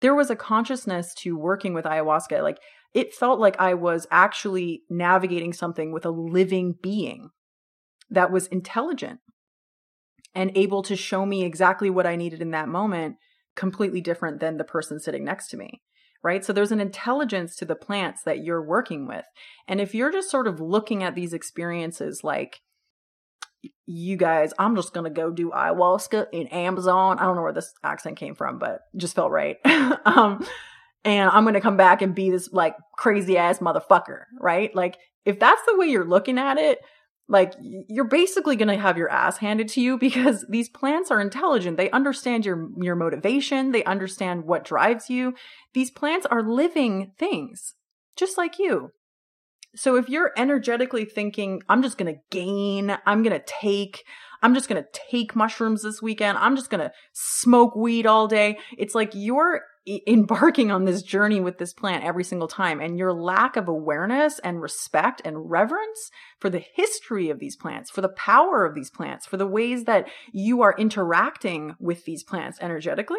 there 0.00 0.14
was 0.14 0.30
a 0.30 0.36
consciousness 0.36 1.14
to 1.14 1.36
working 1.36 1.74
with 1.74 1.84
ayahuasca 1.84 2.42
like 2.42 2.58
it 2.94 3.14
felt 3.14 3.38
like 3.38 3.60
I 3.60 3.74
was 3.74 4.06
actually 4.10 4.82
navigating 4.88 5.52
something 5.52 5.92
with 5.92 6.06
a 6.06 6.10
living 6.10 6.74
being 6.82 7.30
that 8.10 8.32
was 8.32 8.46
intelligent 8.46 9.20
and 10.34 10.50
able 10.54 10.82
to 10.84 10.96
show 10.96 11.26
me 11.26 11.44
exactly 11.44 11.90
what 11.90 12.06
I 12.06 12.16
needed 12.16 12.40
in 12.40 12.52
that 12.52 12.68
moment, 12.68 13.16
completely 13.54 14.00
different 14.00 14.40
than 14.40 14.56
the 14.56 14.64
person 14.64 15.00
sitting 15.00 15.24
next 15.24 15.48
to 15.48 15.56
me. 15.56 15.82
Right. 16.22 16.44
So 16.44 16.52
there's 16.52 16.72
an 16.72 16.80
intelligence 16.80 17.54
to 17.56 17.64
the 17.64 17.76
plants 17.76 18.22
that 18.24 18.42
you're 18.42 18.64
working 18.64 19.06
with. 19.06 19.24
And 19.68 19.80
if 19.80 19.94
you're 19.94 20.10
just 20.10 20.30
sort 20.30 20.48
of 20.48 20.60
looking 20.60 21.04
at 21.04 21.14
these 21.14 21.32
experiences 21.32 22.22
like, 22.24 22.60
you 23.86 24.16
guys, 24.16 24.52
I'm 24.58 24.76
just 24.76 24.92
to 25.04 25.10
go 25.10 25.30
do 25.30 25.50
ayahuasca 25.50 26.26
in 26.32 26.46
Amazon. 26.48 27.18
I 27.18 27.24
don't 27.24 27.36
know 27.36 27.42
where 27.42 27.52
this 27.52 27.72
accent 27.82 28.16
came 28.16 28.34
from, 28.34 28.58
but 28.58 28.82
just 28.96 29.14
felt 29.14 29.30
right. 29.30 29.56
um, 30.04 30.46
and 31.04 31.30
I'm 31.30 31.44
to 31.54 31.60
come 31.60 31.76
back 31.76 32.02
and 32.02 32.14
be 32.14 32.30
this 32.30 32.50
like 32.52 32.76
crazy 32.96 33.36
ass 33.38 33.58
motherfucker, 33.58 34.24
right? 34.40 34.74
Like 34.74 34.98
if 35.24 35.38
that's 35.38 35.62
the 35.66 35.76
way 35.76 35.86
you're 35.86 36.04
looking 36.04 36.38
at 36.38 36.58
it, 36.58 36.78
Like 37.30 37.54
you're 37.60 38.04
basically 38.04 38.56
going 38.56 38.68
to 38.68 38.82
have 38.82 38.96
your 38.96 39.10
ass 39.10 39.38
handed 39.38 39.68
to 39.68 39.80
you 39.80 39.98
because 39.98 40.44
these 40.50 40.68
plants 40.68 41.10
are 41.10 41.20
intelligent. 41.20 41.76
They 41.76 41.90
understand 41.90 42.46
your 42.46 42.68
your 42.80 42.96
motivation, 42.96 43.72
they 43.72 43.84
understand 43.84 44.44
what 44.44 44.64
drives 44.64 45.10
you. 45.10 45.34
These 45.74 45.90
plants 45.90 46.26
are 46.26 46.42
living 46.42 47.12
things, 47.18 47.74
just 48.16 48.38
like 48.38 48.58
you. 48.58 48.92
So 49.76 49.96
if 49.96 50.08
you're 50.08 50.32
energetically 50.36 51.04
thinking, 51.04 51.62
I'm 51.68 51.82
just 51.82 51.98
going 51.98 52.12
to 52.12 52.20
gain, 52.30 52.96
I'm 53.06 53.22
going 53.22 53.38
to 53.38 53.44
take, 53.46 54.04
I'm 54.42 54.54
just 54.54 54.68
going 54.68 54.82
to 54.82 54.88
take 55.10 55.36
mushrooms 55.36 55.82
this 55.82 56.00
weekend, 56.00 56.38
I'm 56.38 56.56
just 56.56 56.70
going 56.70 56.80
to 56.80 56.92
smoke 57.12 57.76
weed 57.76 58.06
all 58.06 58.28
day, 58.28 58.58
it's 58.76 58.94
like 58.94 59.10
you're 59.14 59.62
embarking 60.06 60.70
on 60.70 60.84
this 60.84 61.02
journey 61.02 61.40
with 61.40 61.58
this 61.58 61.72
plant 61.72 62.04
every 62.04 62.24
single 62.24 62.48
time 62.48 62.80
and 62.80 62.98
your 62.98 63.12
lack 63.12 63.56
of 63.56 63.68
awareness 63.68 64.38
and 64.40 64.60
respect 64.60 65.22
and 65.24 65.50
reverence 65.50 66.10
for 66.40 66.50
the 66.50 66.64
history 66.74 67.30
of 67.30 67.38
these 67.38 67.56
plants 67.56 67.90
for 67.90 68.00
the 68.00 68.08
power 68.10 68.64
of 68.64 68.74
these 68.74 68.90
plants 68.90 69.26
for 69.26 69.36
the 69.36 69.46
ways 69.46 69.84
that 69.84 70.06
you 70.32 70.62
are 70.62 70.74
interacting 70.78 71.74
with 71.78 72.04
these 72.04 72.22
plants 72.22 72.58
energetically 72.60 73.16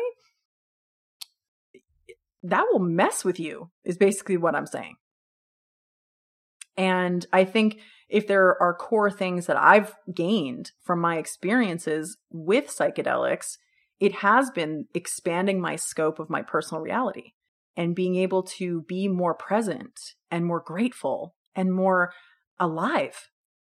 that 2.43 2.65
will 2.71 2.79
mess 2.79 3.25
with 3.25 3.39
you 3.39 3.71
is 3.83 3.97
basically 3.97 4.37
what 4.37 4.55
i'm 4.55 4.67
saying 4.67 4.95
and 6.77 7.25
i 7.33 7.43
think 7.43 7.79
if 8.09 8.27
there 8.27 8.61
are 8.61 8.73
core 8.73 9.11
things 9.11 9.45
that 9.45 9.57
i've 9.57 9.95
gained 10.13 10.71
from 10.83 10.99
my 10.99 11.17
experiences 11.17 12.17
with 12.31 12.67
psychedelics 12.67 13.57
it 13.99 14.15
has 14.15 14.49
been 14.51 14.85
expanding 14.93 15.59
my 15.59 15.75
scope 15.75 16.19
of 16.19 16.29
my 16.29 16.41
personal 16.41 16.81
reality 16.81 17.33
and 17.75 17.95
being 17.95 18.15
able 18.15 18.43
to 18.43 18.81
be 18.83 19.07
more 19.07 19.33
present 19.33 19.97
and 20.31 20.45
more 20.45 20.61
grateful 20.65 21.35
and 21.55 21.73
more 21.73 22.13
alive 22.59 23.29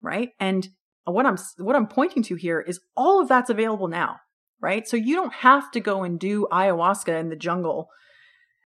right? 0.03 0.31
And 0.39 0.69
what 1.05 1.27
i'm 1.27 1.37
what 1.59 1.75
i'm 1.75 1.89
pointing 1.89 2.23
to 2.23 2.37
here 2.37 2.61
is 2.61 2.79
all 2.97 3.21
of 3.21 3.29
that's 3.29 3.51
available 3.51 3.89
now 3.89 4.21
right? 4.61 4.87
So 4.87 4.97
you 4.97 5.15
don't 5.15 5.33
have 5.33 5.71
to 5.71 5.81
go 5.81 6.03
and 6.03 6.21
do 6.21 6.47
ayahuasca 6.53 7.19
in 7.19 7.31
the 7.31 7.37
jungle 7.37 7.89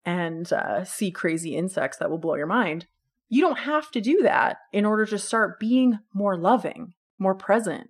and 0.05 0.51
uh, 0.53 0.83
see 0.83 1.09
crazy 1.11 1.55
insects 1.55 1.97
that 1.97 2.09
will 2.09 2.19
blow 2.19 2.35
your 2.35 2.45
mind 2.45 2.85
you 3.29 3.41
don't 3.41 3.59
have 3.59 3.89
to 3.91 4.01
do 4.01 4.21
that 4.23 4.57
in 4.73 4.85
order 4.85 5.05
to 5.05 5.17
start 5.17 5.59
being 5.59 5.99
more 6.13 6.37
loving 6.37 6.93
more 7.17 7.35
present 7.35 7.89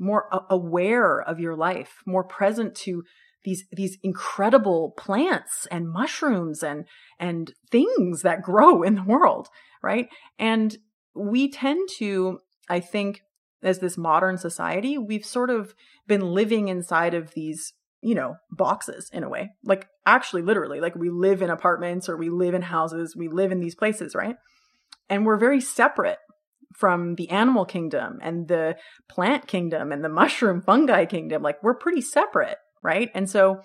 more 0.00 0.28
aware 0.48 1.20
of 1.20 1.38
your 1.38 1.54
life, 1.54 2.02
more 2.06 2.24
present 2.24 2.74
to 2.74 3.04
these 3.44 3.64
these 3.70 3.98
incredible 4.02 4.94
plants 4.96 5.66
and 5.70 5.90
mushrooms 5.90 6.62
and 6.62 6.86
and 7.18 7.52
things 7.70 8.22
that 8.22 8.42
grow 8.42 8.82
in 8.82 8.94
the 8.96 9.04
world, 9.04 9.48
right? 9.82 10.08
And 10.38 10.76
we 11.14 11.50
tend 11.50 11.88
to, 11.98 12.40
I 12.68 12.80
think, 12.80 13.20
as 13.62 13.78
this 13.78 13.98
modern 13.98 14.38
society, 14.38 14.96
we've 14.96 15.24
sort 15.24 15.50
of 15.50 15.74
been 16.06 16.32
living 16.32 16.68
inside 16.68 17.14
of 17.14 17.34
these, 17.34 17.74
you 18.00 18.14
know, 18.14 18.36
boxes 18.50 19.10
in 19.12 19.22
a 19.22 19.28
way. 19.28 19.50
Like 19.64 19.86
actually 20.06 20.42
literally, 20.42 20.80
like 20.80 20.94
we 20.94 21.10
live 21.10 21.42
in 21.42 21.50
apartments 21.50 22.08
or 22.08 22.16
we 22.16 22.30
live 22.30 22.54
in 22.54 22.62
houses, 22.62 23.14
we 23.14 23.28
live 23.28 23.52
in 23.52 23.60
these 23.60 23.74
places, 23.74 24.14
right? 24.14 24.36
And 25.10 25.26
we're 25.26 25.36
very 25.36 25.60
separate 25.60 26.18
from 26.74 27.16
the 27.16 27.28
animal 27.30 27.66
kingdom 27.66 28.20
and 28.22 28.48
the 28.48 28.76
plant 29.10 29.46
kingdom 29.46 29.92
and 29.92 30.02
the 30.02 30.08
mushroom 30.20 30.62
fungi 30.62 31.04
kingdom. 31.04 31.42
Like 31.42 31.62
we're 31.62 31.74
pretty 31.74 32.00
separate 32.00 32.56
right? 32.82 33.10
And 33.14 33.28
so 33.28 33.60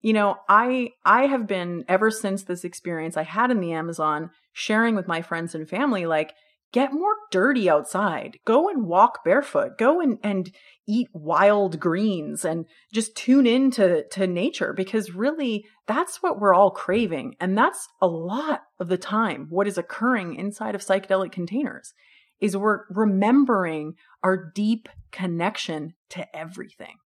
you 0.00 0.12
know 0.12 0.36
i 0.48 0.90
i 1.04 1.26
have 1.26 1.46
been 1.46 1.84
ever 1.88 2.10
since 2.10 2.44
this 2.44 2.64
experience 2.64 3.16
i 3.16 3.24
had 3.24 3.50
in 3.50 3.60
the 3.60 3.72
amazon 3.72 4.30
sharing 4.52 4.94
with 4.94 5.08
my 5.08 5.22
friends 5.22 5.54
and 5.54 5.68
family 5.68 6.06
like 6.06 6.34
get 6.72 6.92
more 6.92 7.14
dirty 7.30 7.68
outside 7.68 8.38
go 8.44 8.68
and 8.68 8.86
walk 8.86 9.24
barefoot 9.24 9.78
go 9.78 10.00
and 10.00 10.18
and 10.22 10.52
eat 10.86 11.08
wild 11.12 11.80
greens 11.80 12.44
and 12.44 12.66
just 12.92 13.16
tune 13.16 13.46
into 13.46 14.04
to 14.10 14.26
nature 14.26 14.72
because 14.72 15.14
really 15.14 15.64
that's 15.86 16.22
what 16.22 16.38
we're 16.38 16.54
all 16.54 16.70
craving 16.70 17.34
and 17.40 17.56
that's 17.56 17.88
a 18.00 18.06
lot 18.06 18.62
of 18.78 18.88
the 18.88 18.98
time 18.98 19.46
what 19.50 19.66
is 19.66 19.78
occurring 19.78 20.34
inside 20.34 20.74
of 20.74 20.82
psychedelic 20.82 21.32
containers 21.32 21.94
is 22.40 22.56
we're 22.56 22.84
remembering 22.90 23.94
our 24.22 24.36
deep 24.54 24.88
connection 25.10 25.94
to 26.10 26.36
everything. 26.36 26.96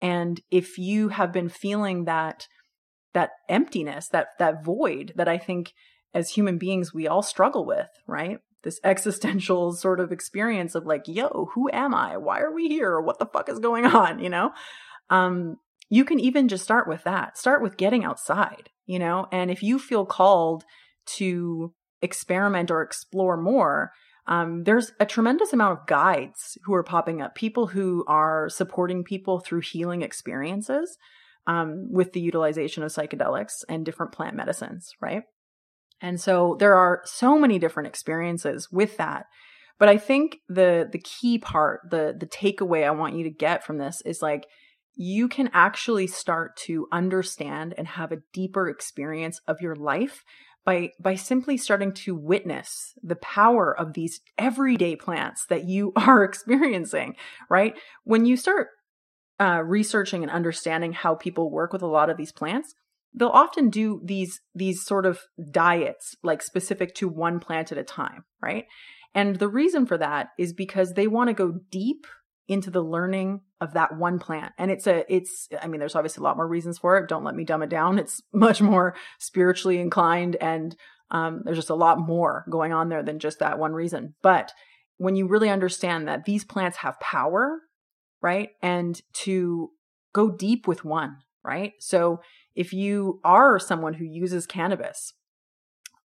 And 0.00 0.40
if 0.50 0.78
you 0.78 1.08
have 1.08 1.32
been 1.32 1.48
feeling 1.48 2.04
that 2.04 2.48
that 3.14 3.30
emptiness, 3.48 4.08
that 4.08 4.28
that 4.38 4.62
void 4.62 5.12
that 5.16 5.28
I 5.28 5.38
think 5.38 5.72
as 6.12 6.30
human 6.30 6.58
beings 6.58 6.92
we 6.92 7.06
all 7.06 7.22
struggle 7.22 7.64
with, 7.64 7.88
right? 8.06 8.38
This 8.66 8.80
existential 8.84 9.72
sort 9.86 10.00
of 10.00 10.12
experience 10.12 10.74
of 10.74 10.84
like, 10.84 11.04
yo, 11.06 11.48
who 11.54 11.70
am 11.72 11.94
I? 11.94 12.16
Why 12.16 12.40
are 12.40 12.52
we 12.52 12.68
here? 12.68 13.00
What 13.00 13.18
the 13.18 13.26
fuck 13.26 13.48
is 13.48 13.60
going 13.60 13.86
on, 13.86 14.18
you 14.22 14.28
know? 14.28 14.50
Um 15.08 15.56
you 15.88 16.04
can 16.04 16.18
even 16.18 16.48
just 16.48 16.64
start 16.64 16.88
with 16.88 17.04
that. 17.04 17.38
Start 17.38 17.62
with 17.62 17.76
getting 17.76 18.04
outside, 18.04 18.70
you 18.86 18.98
know? 18.98 19.28
And 19.30 19.52
if 19.52 19.62
you 19.62 19.78
feel 19.78 20.04
called 20.04 20.64
to 21.18 21.72
experiment 22.02 22.72
or 22.72 22.82
explore 22.82 23.36
more, 23.36 23.92
um, 24.26 24.64
there's 24.64 24.90
a 24.98 25.06
tremendous 25.06 25.52
amount 25.52 25.78
of 25.78 25.86
guides 25.86 26.58
who 26.64 26.74
are 26.74 26.82
popping 26.82 27.22
up, 27.22 27.36
people 27.36 27.68
who 27.68 28.04
are 28.08 28.48
supporting 28.48 29.04
people 29.04 29.38
through 29.38 29.60
healing 29.60 30.02
experiences 30.02 30.98
um, 31.46 31.86
with 31.92 32.12
the 32.12 32.20
utilization 32.20 32.82
of 32.82 32.90
psychedelics 32.90 33.62
and 33.68 33.84
different 33.84 34.12
plant 34.12 34.34
medicines, 34.34 34.90
right? 35.00 35.22
And 36.00 36.20
so 36.20 36.56
there 36.58 36.74
are 36.74 37.02
so 37.04 37.38
many 37.38 37.58
different 37.58 37.88
experiences 37.88 38.68
with 38.70 38.96
that. 38.98 39.26
But 39.78 39.88
I 39.88 39.98
think 39.98 40.38
the 40.48 40.88
the 40.90 40.98
key 40.98 41.38
part, 41.38 41.80
the 41.90 42.14
the 42.18 42.26
takeaway 42.26 42.86
I 42.86 42.90
want 42.90 43.16
you 43.16 43.24
to 43.24 43.30
get 43.30 43.64
from 43.64 43.78
this 43.78 44.00
is 44.02 44.22
like 44.22 44.46
you 44.94 45.28
can 45.28 45.50
actually 45.52 46.06
start 46.06 46.56
to 46.56 46.88
understand 46.90 47.74
and 47.76 47.86
have 47.86 48.12
a 48.12 48.22
deeper 48.32 48.68
experience 48.68 49.40
of 49.46 49.60
your 49.60 49.76
life 49.76 50.24
by 50.64 50.90
by 50.98 51.14
simply 51.14 51.56
starting 51.56 51.92
to 51.92 52.14
witness 52.14 52.94
the 53.02 53.16
power 53.16 53.78
of 53.78 53.92
these 53.92 54.20
everyday 54.36 54.96
plants 54.96 55.46
that 55.46 55.64
you 55.64 55.92
are 55.96 56.24
experiencing 56.24 57.14
right 57.48 57.78
when 58.04 58.26
you 58.26 58.36
start 58.36 58.68
uh, 59.38 59.62
researching 59.62 60.22
and 60.22 60.32
understanding 60.32 60.94
how 60.94 61.14
people 61.14 61.50
work 61.50 61.72
with 61.72 61.82
a 61.82 61.86
lot 61.86 62.08
of 62.08 62.16
these 62.16 62.32
plants 62.32 62.74
they'll 63.16 63.28
often 63.28 63.70
do 63.70 64.00
these 64.04 64.40
these 64.54 64.84
sort 64.84 65.06
of 65.06 65.20
diets 65.50 66.14
like 66.22 66.42
specific 66.42 66.94
to 66.94 67.08
one 67.08 67.40
plant 67.40 67.72
at 67.72 67.78
a 67.78 67.84
time 67.84 68.24
right 68.40 68.66
and 69.14 69.36
the 69.36 69.48
reason 69.48 69.86
for 69.86 69.96
that 69.96 70.28
is 70.38 70.52
because 70.52 70.92
they 70.92 71.06
want 71.06 71.28
to 71.28 71.34
go 71.34 71.54
deep 71.70 72.06
into 72.48 72.70
the 72.70 72.82
learning 72.82 73.40
of 73.60 73.72
that 73.72 73.96
one 73.96 74.18
plant. 74.18 74.52
And 74.58 74.70
it's 74.70 74.86
a, 74.86 75.04
it's, 75.12 75.48
I 75.60 75.66
mean, 75.66 75.80
there's 75.80 75.96
obviously 75.96 76.20
a 76.20 76.24
lot 76.24 76.36
more 76.36 76.46
reasons 76.46 76.78
for 76.78 76.98
it. 76.98 77.08
Don't 77.08 77.24
let 77.24 77.34
me 77.34 77.44
dumb 77.44 77.62
it 77.62 77.70
down. 77.70 77.98
It's 77.98 78.20
much 78.32 78.60
more 78.60 78.94
spiritually 79.18 79.80
inclined 79.80 80.36
and 80.36 80.76
um, 81.10 81.42
there's 81.44 81.58
just 81.58 81.70
a 81.70 81.74
lot 81.74 81.98
more 81.98 82.44
going 82.50 82.72
on 82.72 82.88
there 82.88 83.02
than 83.02 83.18
just 83.18 83.38
that 83.38 83.58
one 83.58 83.72
reason. 83.72 84.14
But 84.22 84.52
when 84.98 85.14
you 85.14 85.28
really 85.28 85.48
understand 85.48 86.08
that 86.08 86.24
these 86.24 86.44
plants 86.44 86.78
have 86.78 86.98
power, 87.00 87.60
right? 88.20 88.50
And 88.60 89.00
to 89.24 89.70
go 90.12 90.30
deep 90.30 90.66
with 90.66 90.84
one, 90.84 91.18
right? 91.44 91.74
So 91.78 92.20
if 92.56 92.72
you 92.72 93.20
are 93.22 93.60
someone 93.60 93.94
who 93.94 94.04
uses 94.04 94.46
cannabis, 94.46 95.12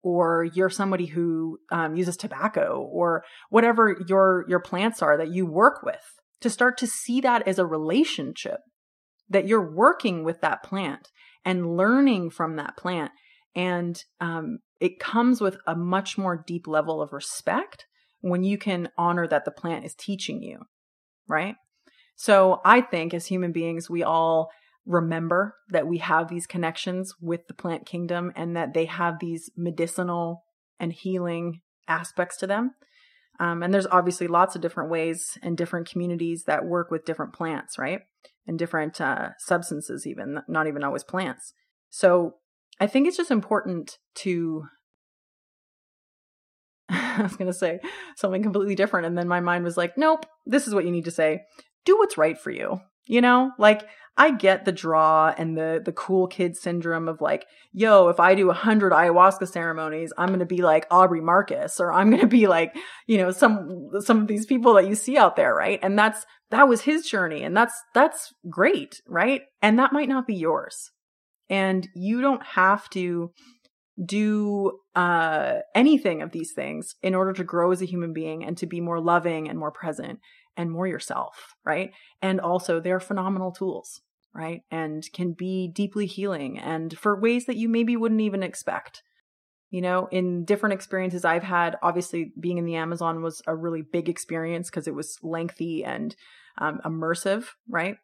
or 0.03 0.45
you're 0.55 0.71
somebody 0.71 1.07
who 1.07 1.59
um, 1.73 1.97
uses 1.97 2.17
tobacco 2.17 2.89
or 2.93 3.25
whatever 3.51 3.97
your 4.09 4.45
your 4.49 4.61
plants 4.61 5.03
are 5.03 5.17
that 5.17 5.33
you 5.33 5.45
work 5.45 5.83
with 5.83 6.05
to 6.41 6.49
start 6.49 6.79
to 6.79 6.87
see 6.87 7.21
that 7.21 7.47
as 7.49 7.59
a 7.59 7.67
relationship 7.67 8.61
that 9.29 9.49
you're 9.49 9.75
working 9.75 10.23
with 10.23 10.41
that 10.41 10.63
plant 10.63 11.09
and 11.45 11.77
learning 11.77 12.31
from 12.31 12.57
that 12.57 12.77
plant. 12.77 13.11
And 13.57 14.01
um, 14.21 14.59
it 14.79 15.01
comes 15.01 15.41
with 15.41 15.57
a 15.67 15.75
much 15.75 16.17
more 16.17 16.45
deep 16.47 16.69
level 16.69 17.03
of 17.03 17.13
respect 17.13 17.87
when 18.21 18.45
you 18.45 18.59
can 18.59 18.91
honor 18.97 19.27
that 19.27 19.45
the 19.45 19.51
plant 19.51 19.85
is 19.85 19.95
teaching 19.95 20.43
you, 20.43 20.61
right? 21.27 21.57
So 22.15 22.61
I 22.65 22.81
think 22.81 23.13
as 23.13 23.27
human 23.27 23.53
beings, 23.53 23.91
we 23.91 24.03
all 24.03 24.51
remember 24.87 25.57
that 25.71 25.87
we 25.87 25.99
have 25.99 26.29
these 26.29 26.47
connections 26.47 27.15
with 27.21 27.49
the 27.49 27.55
plant 27.55 27.85
kingdom 27.85 28.33
and 28.37 28.57
that 28.57 28.73
they 28.73 28.85
have 28.85 29.19
these 29.19 29.51
medicinal 29.57 30.45
and 30.79 30.93
healing 30.93 31.61
aspects 31.89 32.37
to 32.39 32.47
them. 32.47 32.73
Um, 33.39 33.63
and 33.63 33.75
there's 33.75 33.87
obviously 33.87 34.29
lots 34.29 34.55
of 34.55 34.63
different 34.63 34.91
ways 34.91 35.37
and 35.43 35.59
different 35.59 35.91
communities 35.91 36.45
that 36.45 36.65
work 36.65 36.91
with 36.91 37.05
different 37.05 37.35
plants, 37.35 37.79
right? 37.79 38.01
And 38.47 38.59
different 38.59 39.01
uh, 39.01 39.31
substances, 39.39 40.07
even, 40.07 40.41
not 40.49 40.69
even 40.69 40.85
always 40.85 41.05
plants. 41.05 41.53
So 41.91 42.37
I 42.81 42.87
think 42.87 43.09
it's 43.09 43.17
just 43.17 43.31
important 43.31 43.99
to. 44.17 44.65
I 46.89 47.23
was 47.23 47.37
going 47.37 47.51
to 47.51 47.59
say 47.59 47.81
something 48.17 48.43
completely 48.43 48.75
different. 48.75 49.07
And 49.07 49.19
then 49.19 49.29
my 49.29 49.41
mind 49.41 49.65
was 49.65 49.77
like, 49.77 49.99
nope, 49.99 50.25
this 50.47 50.69
is 50.69 50.75
what 50.75 50.85
you 50.85 50.93
need 50.93 51.07
to 51.07 51.11
say. 51.11 51.43
Do 51.85 51.99
what's 51.99 52.19
right 52.19 52.39
for 52.39 52.51
you. 52.51 52.81
You 53.07 53.21
know, 53.21 53.53
like 53.59 53.87
I 54.19 54.31
get 54.31 54.65
the 54.65 54.73
draw 54.73 55.35
and 55.37 55.57
the 55.57 55.81
the 55.85 55.93
cool 55.93 56.27
kid 56.27 56.57
syndrome 56.57 57.09
of 57.09 57.21
like, 57.21 57.47
yo, 57.73 58.09
if 58.09 58.19
I 58.19 58.35
do 58.35 58.51
a 58.51 58.55
hundred 58.55 58.93
ayahuasca 58.93 59.47
ceremonies, 59.49 60.13
I'm 60.17 60.31
gonna 60.31 60.47
be 60.47 60.63
like 60.63 60.87
Aubrey 60.91 61.21
Marcus, 61.21 61.79
or 61.81 61.93
I'm 61.93 62.11
gonna 62.11 62.27
be 62.27 62.47
like, 62.47 62.75
you 63.07 63.19
know, 63.19 63.31
some 63.31 63.91
some 64.01 64.23
of 64.23 64.27
these 64.27 64.47
people 64.47 64.75
that 64.75 64.87
you 64.87 64.95
see 64.95 65.19
out 65.19 65.37
there, 65.37 65.55
right? 65.55 65.79
And 65.83 65.99
that's 65.99 66.25
that 66.51 66.69
was 66.69 66.83
his 66.83 67.07
journey, 67.07 67.43
and 67.43 67.57
that's 67.57 67.75
that's 67.95 68.33
great, 68.49 69.03
right? 69.07 69.43
And 69.61 69.79
that 69.79 69.93
might 69.93 70.09
not 70.09 70.27
be 70.27 70.35
yours, 70.35 70.91
and 71.51 71.87
you 71.95 72.23
don't 72.23 72.45
have 72.45 72.89
to 72.91 73.33
do 74.05 74.79
uh 74.95 75.55
anything 75.75 76.21
of 76.21 76.31
these 76.31 76.53
things 76.53 76.97
in 77.03 77.15
order 77.15 77.33
to 77.33 77.43
grow 77.43 77.73
as 77.73 77.81
a 77.81 77.87
human 77.87 78.13
being 78.13 78.45
and 78.45 78.59
to 78.59 78.67
be 78.67 78.79
more 78.79 79.01
loving 79.01 79.49
and 79.49 79.59
more 79.59 79.71
present 79.71 80.21
and 80.57 80.71
more 80.71 80.87
yourself, 80.87 81.55
right? 81.65 81.93
And 82.23 82.41
also 82.41 82.81
they're 82.81 83.01
phenomenal 83.01 83.53
tools 83.53 84.01
right? 84.37 84.63
And 84.71 85.11
can 85.15 85.33
be 85.33 85.67
deeply 85.67 86.05
healing 86.05 86.59
and 86.59 86.97
for 86.97 87.19
ways 87.19 87.47
that 87.47 87.57
you 87.57 87.71
maybe 87.71 87.97
wouldn't 87.97 88.21
even 88.21 88.43
expect. 88.43 89.03
You 89.71 89.81
know, 89.81 90.09
in 90.13 90.45
different 90.45 90.75
experiences 90.75 91.25
I've 91.25 91.43
had, 91.43 91.77
obviously 91.83 92.33
being 92.39 92.59
in 92.59 92.67
the 92.67 92.77
Amazon 92.77 93.23
was 93.23 93.43
a 93.47 93.57
really 93.57 93.83
big 93.83 94.09
experience 94.09 94.71
because 94.71 94.87
it 94.87 94.95
was 94.95 95.19
lengthy 95.23 95.85
and 95.85 96.15
um, 96.59 96.81
immersive, 96.85 97.47
right? 97.69 97.97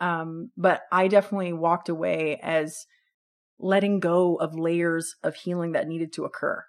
Um, 0.00 0.50
but 0.56 0.82
I 0.90 1.08
definitely 1.08 1.52
walked 1.52 1.88
away 1.88 2.40
as 2.42 2.86
letting 3.58 4.00
go 4.00 4.36
of 4.36 4.58
layers 4.58 5.14
of 5.22 5.34
healing 5.34 5.72
that 5.72 5.88
needed 5.88 6.12
to 6.14 6.24
occur. 6.24 6.64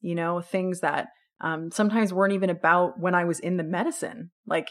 You 0.00 0.14
know, 0.14 0.40
things 0.40 0.80
that 0.80 1.08
um, 1.40 1.70
sometimes 1.70 2.12
weren't 2.12 2.32
even 2.32 2.50
about 2.50 2.98
when 2.98 3.14
I 3.14 3.24
was 3.24 3.40
in 3.40 3.56
the 3.56 3.64
medicine. 3.64 4.30
Like 4.46 4.68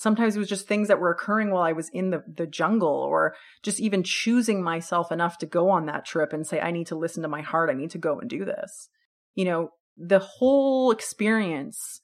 Sometimes 0.00 0.34
it 0.34 0.38
was 0.38 0.48
just 0.48 0.66
things 0.66 0.88
that 0.88 0.98
were 0.98 1.10
occurring 1.10 1.50
while 1.50 1.62
I 1.62 1.72
was 1.72 1.90
in 1.90 2.08
the, 2.08 2.24
the 2.26 2.46
jungle 2.46 2.88
or 2.88 3.34
just 3.62 3.78
even 3.80 4.02
choosing 4.02 4.62
myself 4.62 5.12
enough 5.12 5.36
to 5.38 5.46
go 5.46 5.68
on 5.68 5.84
that 5.86 6.06
trip 6.06 6.32
and 6.32 6.46
say, 6.46 6.58
I 6.58 6.70
need 6.70 6.86
to 6.86 6.96
listen 6.96 7.22
to 7.22 7.28
my 7.28 7.42
heart. 7.42 7.68
I 7.68 7.74
need 7.74 7.90
to 7.90 7.98
go 7.98 8.18
and 8.18 8.30
do 8.30 8.46
this. 8.46 8.88
You 9.34 9.44
know, 9.44 9.72
the 9.98 10.20
whole 10.20 10.90
experience 10.90 12.00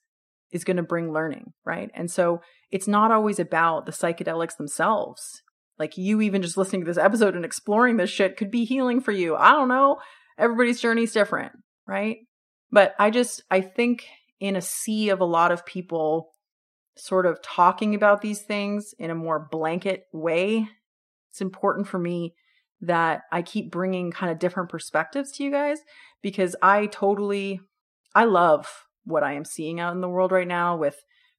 is 0.53 0.63
going 0.63 0.77
to 0.77 0.83
bring 0.83 1.11
learning, 1.11 1.55
right? 1.65 1.91
And 1.95 2.11
so 2.11 2.43
it's 2.71 2.87
not 2.87 3.13
always 3.13 3.39
about 3.39 3.87
the 3.87 3.93
psychedelics 3.93 4.59
themselves. 4.59 5.41
Like 5.79 5.97
you 5.97 6.21
even 6.21 6.43
just 6.43 6.59
listening 6.59 6.83
to 6.83 6.91
this 6.91 7.03
episode 7.03 7.35
and 7.35 7.47
exploring 7.47 7.97
this 7.97 8.11
shit 8.11 8.37
could 8.37 8.51
be 8.51 8.67
healing 8.67 9.01
for 9.01 9.13
you. 9.13 9.37
I 9.37 9.53
don't 9.53 9.69
know. 9.69 10.01
Everybody's 10.37 10.83
journey 10.83 11.05
is 11.05 11.13
different, 11.13 11.53
right? 11.87 12.19
But 12.71 12.95
I 12.99 13.11
just, 13.11 13.43
I 13.51 13.61
think 13.61 14.07
in 14.41 14.57
a 14.57 14.61
sea 14.61 15.11
of 15.11 15.21
a 15.21 15.25
lot 15.25 15.53
of 15.53 15.67
people 15.67 16.33
sort 16.97 17.27
of 17.27 17.43
talking 17.43 17.95
about 17.95 18.23
these 18.23 18.43
things 18.43 18.95
in 18.99 19.11
a 19.11 19.15
more 19.15 19.49
blanket 19.51 20.05
way, 20.13 20.69
it's 21.31 21.41
important 21.41 21.87
for 21.87 21.99
me 21.99 22.35
that 22.81 23.23
I 23.33 23.43
keep 23.43 23.71
bringing 23.71 24.11
kind 24.11 24.33
of 24.33 24.39
different 24.39 24.69
perspectives 24.69 25.33
to 25.33 25.45
you 25.45 25.51
guys 25.51 25.79
because 26.23 26.57
I 26.63 26.87
totally 26.87 27.61
I 28.15 28.25
love 28.25 28.67
what 29.05 29.23
I 29.23 29.35
am 29.35 29.45
seeing 29.45 29.81
out 29.81 29.95
in 29.95 30.01
the 30.01 30.09
world 30.09 30.33
right 30.33 30.49
now 30.49 30.77
with 30.77 30.99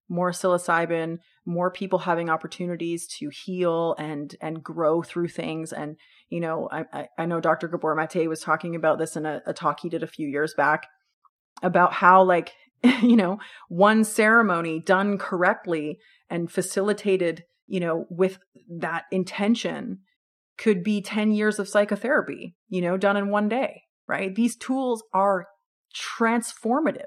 more 0.10 0.32
psilocybin, 0.32 1.18
more 1.46 1.70
people 1.70 2.00
having 2.00 2.30
opportunities 2.30 3.08
to 3.20 3.30
heal 3.30 3.96
and 4.00 4.36
and 4.42 4.64
grow 4.64 5.02
through 5.02 5.28
things. 5.28 5.74
And 5.74 5.98
you 6.30 6.40
know, 6.40 6.70
I 6.72 7.08
I 7.18 7.26
know 7.26 7.40
Dr. 7.40 7.68
Gabor 7.68 7.96
Mate 7.96 8.28
was 8.28 8.42
talking 8.42 8.76
about 8.76 9.00
this 9.00 9.16
in 9.16 9.26
a, 9.26 9.42
a 9.46 9.54
talk 9.54 9.80
he 9.82 9.90
did 9.90 10.04
a 10.04 10.08
few 10.08 10.28
years 10.28 10.54
back 10.56 10.88
about 11.64 11.94
how 11.94 12.24
like 12.24 12.54
you 13.02 13.16
know, 13.16 13.40
one 13.70 14.04
ceremony 14.04 14.80
done 14.80 15.18
correctly 15.18 16.00
and 16.30 16.52
facilitated, 16.52 17.44
you 17.68 17.80
know, 17.80 18.06
with 18.10 18.40
that 18.70 19.06
intention 19.12 20.00
could 20.58 20.84
be 20.84 21.02
10 21.02 21.32
years 21.32 21.60
of 21.60 21.70
psychotherapy, 21.70 22.56
you 22.70 22.82
know, 22.82 22.98
done 22.98 23.18
in 23.18 23.30
one 23.30 23.48
day, 23.48 23.82
right? 24.08 24.36
These 24.36 24.56
tools 24.56 25.04
are 25.14 25.48
transformative 25.96 27.06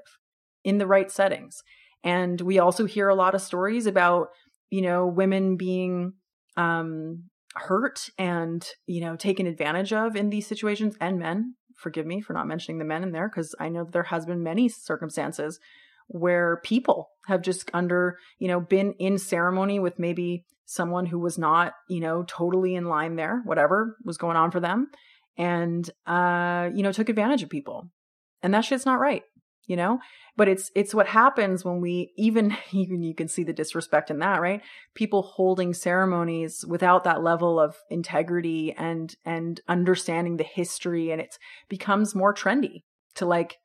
in 0.63 0.77
the 0.77 0.87
right 0.87 1.11
settings. 1.11 1.61
And 2.03 2.39
we 2.41 2.59
also 2.59 2.85
hear 2.85 3.09
a 3.09 3.15
lot 3.15 3.35
of 3.35 3.41
stories 3.41 3.85
about, 3.85 4.27
you 4.69 4.81
know, 4.81 5.07
women 5.07 5.57
being 5.57 6.13
um 6.57 7.23
hurt 7.53 8.09
and, 8.17 8.65
you 8.87 9.01
know, 9.01 9.15
taken 9.15 9.45
advantage 9.45 9.91
of 9.91 10.15
in 10.15 10.29
these 10.29 10.47
situations 10.47 10.95
and 11.01 11.19
men 11.19 11.55
forgive 11.81 12.05
me 12.05 12.21
for 12.21 12.33
not 12.33 12.47
mentioning 12.47 12.79
the 12.79 12.85
men 12.85 13.03
in 13.03 13.11
there 13.11 13.27
because 13.27 13.55
I 13.59 13.69
know 13.69 13.83
there 13.83 14.03
has 14.03 14.25
been 14.25 14.43
many 14.43 14.69
circumstances 14.69 15.59
where 16.07 16.61
people 16.63 17.09
have 17.27 17.41
just 17.41 17.69
under, 17.73 18.17
you 18.37 18.47
know, 18.47 18.59
been 18.59 18.93
in 18.93 19.17
ceremony 19.17 19.79
with 19.79 19.97
maybe 19.97 20.45
someone 20.65 21.05
who 21.05 21.19
was 21.19 21.37
not, 21.37 21.73
you 21.89 21.99
know, 21.99 22.23
totally 22.27 22.75
in 22.75 22.85
line 22.85 23.15
there, 23.15 23.41
whatever 23.45 23.97
was 24.03 24.17
going 24.17 24.37
on 24.37 24.51
for 24.51 24.59
them, 24.59 24.87
and 25.37 25.89
uh, 26.05 26.69
you 26.73 26.83
know, 26.83 26.91
took 26.91 27.09
advantage 27.09 27.43
of 27.43 27.49
people. 27.49 27.89
And 28.43 28.53
that 28.53 28.65
shit's 28.65 28.85
not 28.85 28.99
right 28.99 29.23
you 29.71 29.77
know 29.77 29.99
but 30.35 30.49
it's 30.49 30.69
it's 30.75 30.93
what 30.93 31.07
happens 31.07 31.63
when 31.63 31.79
we 31.79 32.11
even 32.17 32.55
even 32.73 33.01
you 33.01 33.15
can 33.15 33.29
see 33.29 33.43
the 33.45 33.53
disrespect 33.53 34.11
in 34.11 34.19
that 34.19 34.41
right 34.41 34.61
people 34.93 35.21
holding 35.21 35.73
ceremonies 35.73 36.65
without 36.67 37.05
that 37.05 37.23
level 37.23 37.57
of 37.57 37.77
integrity 37.89 38.75
and 38.77 39.15
and 39.23 39.61
understanding 39.69 40.35
the 40.35 40.43
history 40.43 41.09
and 41.09 41.21
it 41.21 41.37
becomes 41.69 42.13
more 42.13 42.33
trendy 42.33 42.83
to 43.15 43.25
like 43.25 43.59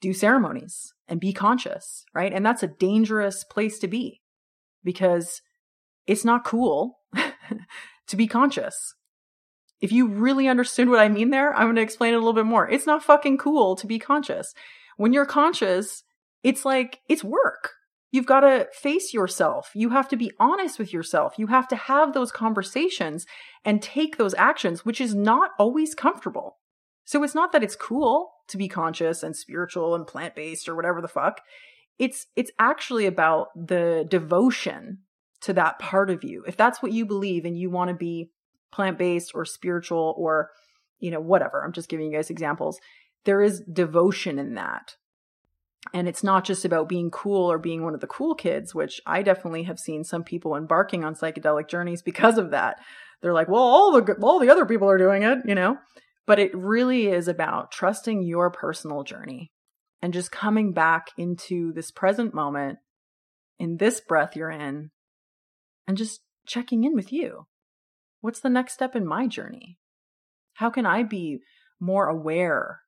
do 0.00 0.12
ceremonies 0.12 0.92
and 1.06 1.20
be 1.20 1.32
conscious 1.32 2.04
right 2.12 2.32
and 2.32 2.44
that's 2.44 2.64
a 2.64 2.74
dangerous 2.80 3.44
place 3.44 3.78
to 3.78 3.86
be 3.86 4.20
because 4.82 5.40
it's 6.08 6.24
not 6.24 6.44
cool 6.44 6.98
to 8.08 8.16
be 8.16 8.26
conscious 8.26 8.94
if 9.80 9.92
you 9.92 10.08
really 10.08 10.48
understood 10.48 10.88
what 10.88 11.00
I 11.00 11.10
mean 11.10 11.28
there, 11.28 11.54
I'm 11.54 11.66
going 11.66 11.76
to 11.76 11.82
explain 11.82 12.14
it 12.14 12.16
a 12.16 12.18
little 12.18 12.32
bit 12.32 12.46
more. 12.46 12.66
It's 12.66 12.86
not 12.86 13.04
fucking 13.04 13.36
cool 13.36 13.76
to 13.76 13.86
be 13.86 13.98
conscious. 13.98 14.54
When 14.96 15.12
you're 15.12 15.26
conscious, 15.26 16.04
it's 16.42 16.64
like, 16.64 17.00
it's 17.08 17.24
work. 17.24 17.72
You've 18.10 18.26
got 18.26 18.40
to 18.40 18.68
face 18.72 19.12
yourself. 19.12 19.72
You 19.74 19.90
have 19.90 20.08
to 20.10 20.16
be 20.16 20.30
honest 20.38 20.78
with 20.78 20.92
yourself. 20.92 21.34
You 21.36 21.48
have 21.48 21.66
to 21.68 21.76
have 21.76 22.12
those 22.12 22.30
conversations 22.30 23.26
and 23.64 23.82
take 23.82 24.18
those 24.18 24.34
actions, 24.34 24.84
which 24.84 25.00
is 25.00 25.16
not 25.16 25.50
always 25.58 25.96
comfortable. 25.96 26.58
So 27.04 27.24
it's 27.24 27.34
not 27.34 27.50
that 27.50 27.64
it's 27.64 27.74
cool 27.74 28.30
to 28.48 28.56
be 28.56 28.68
conscious 28.68 29.22
and 29.22 29.34
spiritual 29.34 29.94
and 29.94 30.06
plant-based 30.06 30.68
or 30.68 30.76
whatever 30.76 31.00
the 31.00 31.08
fuck. 31.08 31.40
It's 31.98 32.26
it's 32.36 32.50
actually 32.58 33.06
about 33.06 33.48
the 33.56 34.06
devotion 34.08 34.98
to 35.42 35.52
that 35.54 35.78
part 35.78 36.08
of 36.08 36.24
you. 36.24 36.44
If 36.46 36.56
that's 36.56 36.82
what 36.82 36.92
you 36.92 37.06
believe 37.06 37.44
and 37.44 37.58
you 37.58 37.68
want 37.68 37.88
to 37.88 37.94
be 37.94 38.30
plant-based 38.72 39.32
or 39.34 39.44
spiritual 39.44 40.14
or 40.16 40.50
you 40.98 41.10
know 41.10 41.20
whatever, 41.20 41.64
I'm 41.64 41.72
just 41.72 41.88
giving 41.88 42.06
you 42.06 42.16
guys 42.16 42.30
examples 42.30 42.78
there 43.24 43.40
is 43.40 43.62
devotion 43.70 44.38
in 44.38 44.54
that. 44.54 44.96
And 45.92 46.08
it's 46.08 46.24
not 46.24 46.44
just 46.44 46.64
about 46.64 46.88
being 46.88 47.10
cool 47.10 47.50
or 47.50 47.58
being 47.58 47.82
one 47.82 47.94
of 47.94 48.00
the 48.00 48.06
cool 48.06 48.34
kids, 48.34 48.74
which 48.74 49.00
I 49.06 49.22
definitely 49.22 49.64
have 49.64 49.78
seen 49.78 50.02
some 50.02 50.24
people 50.24 50.56
embarking 50.56 51.04
on 51.04 51.14
psychedelic 51.14 51.68
journeys 51.68 52.02
because 52.02 52.38
of 52.38 52.52
that. 52.52 52.78
They're 53.20 53.34
like, 53.34 53.48
well, 53.48 53.62
all 53.62 53.92
the 53.92 54.14
all 54.22 54.38
the 54.38 54.50
other 54.50 54.66
people 54.66 54.88
are 54.88 54.98
doing 54.98 55.22
it, 55.22 55.38
you 55.44 55.54
know. 55.54 55.78
But 56.26 56.38
it 56.38 56.54
really 56.54 57.08
is 57.08 57.28
about 57.28 57.70
trusting 57.70 58.22
your 58.22 58.50
personal 58.50 59.02
journey 59.02 59.52
and 60.00 60.12
just 60.12 60.32
coming 60.32 60.72
back 60.72 61.08
into 61.18 61.72
this 61.72 61.90
present 61.90 62.34
moment 62.34 62.78
in 63.58 63.76
this 63.76 64.00
breath 64.00 64.34
you're 64.34 64.50
in 64.50 64.90
and 65.86 65.96
just 65.96 66.20
checking 66.46 66.84
in 66.84 66.94
with 66.94 67.12
you. 67.12 67.46
What's 68.20 68.40
the 68.40 68.50
next 68.50 68.72
step 68.72 68.96
in 68.96 69.06
my 69.06 69.26
journey? 69.26 69.78
How 70.54 70.70
can 70.70 70.86
I 70.86 71.02
be 71.02 71.40
more 71.78 72.06
aware 72.08 72.80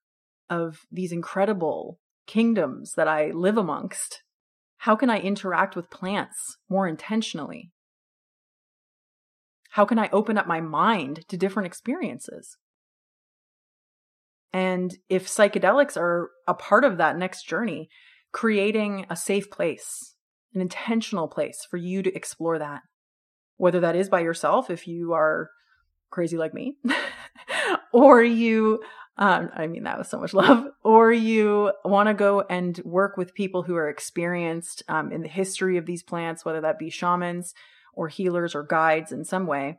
of 0.48 0.80
these 0.90 1.12
incredible 1.12 1.98
kingdoms 2.26 2.94
that 2.96 3.08
I 3.08 3.30
live 3.30 3.56
amongst? 3.56 4.22
How 4.78 4.96
can 4.96 5.10
I 5.10 5.18
interact 5.18 5.74
with 5.76 5.90
plants 5.90 6.58
more 6.68 6.86
intentionally? 6.86 7.72
How 9.70 9.84
can 9.84 9.98
I 9.98 10.08
open 10.12 10.38
up 10.38 10.46
my 10.46 10.60
mind 10.60 11.26
to 11.28 11.36
different 11.36 11.66
experiences? 11.66 12.56
And 14.52 14.96
if 15.08 15.26
psychedelics 15.26 15.96
are 15.96 16.30
a 16.48 16.54
part 16.54 16.84
of 16.84 16.96
that 16.96 17.18
next 17.18 17.42
journey, 17.42 17.90
creating 18.32 19.06
a 19.10 19.16
safe 19.16 19.50
place, 19.50 20.14
an 20.54 20.60
intentional 20.60 21.28
place 21.28 21.66
for 21.70 21.76
you 21.76 22.02
to 22.02 22.14
explore 22.14 22.58
that, 22.58 22.82
whether 23.56 23.80
that 23.80 23.96
is 23.96 24.08
by 24.08 24.20
yourself 24.20 24.70
if 24.70 24.86
you 24.86 25.12
are 25.12 25.50
crazy 26.10 26.38
like 26.38 26.54
me, 26.54 26.76
or 27.92 28.22
you 28.22 28.80
um, 29.18 29.50
I 29.54 29.66
mean, 29.66 29.84
that 29.84 29.98
was 29.98 30.08
so 30.08 30.18
much 30.18 30.34
love. 30.34 30.66
Or 30.82 31.12
you 31.12 31.72
want 31.84 32.08
to 32.08 32.14
go 32.14 32.42
and 32.48 32.78
work 32.84 33.16
with 33.16 33.34
people 33.34 33.62
who 33.62 33.76
are 33.76 33.88
experienced 33.88 34.82
um, 34.88 35.12
in 35.12 35.22
the 35.22 35.28
history 35.28 35.76
of 35.76 35.86
these 35.86 36.02
plants, 36.02 36.44
whether 36.44 36.60
that 36.60 36.78
be 36.78 36.90
shamans 36.90 37.54
or 37.94 38.08
healers 38.08 38.54
or 38.54 38.62
guides 38.62 39.12
in 39.12 39.24
some 39.24 39.46
way, 39.46 39.78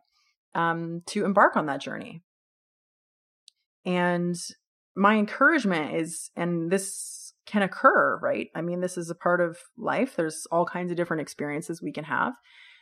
um, 0.56 1.04
to 1.08 1.26
embark 1.26 1.56
on 1.56 1.68
that 1.68 1.82
journey. 1.82 2.24
And 3.86 4.36
my 4.96 5.16
encouragement 5.16 5.96
is, 5.96 6.32
and 6.36 6.72
this 6.72 7.34
can 7.46 7.62
occur, 7.62 8.18
right? 8.18 8.50
I 8.56 8.62
mean, 8.62 8.82
this 8.82 8.98
is 8.98 9.10
a 9.10 9.16
part 9.16 9.40
of 9.40 9.58
life. 9.78 10.16
There's 10.16 10.48
all 10.52 10.66
kinds 10.66 10.92
of 10.92 10.98
different 10.98 11.22
experiences 11.22 11.82
we 11.82 11.94
can 11.94 12.04
have. 12.04 12.34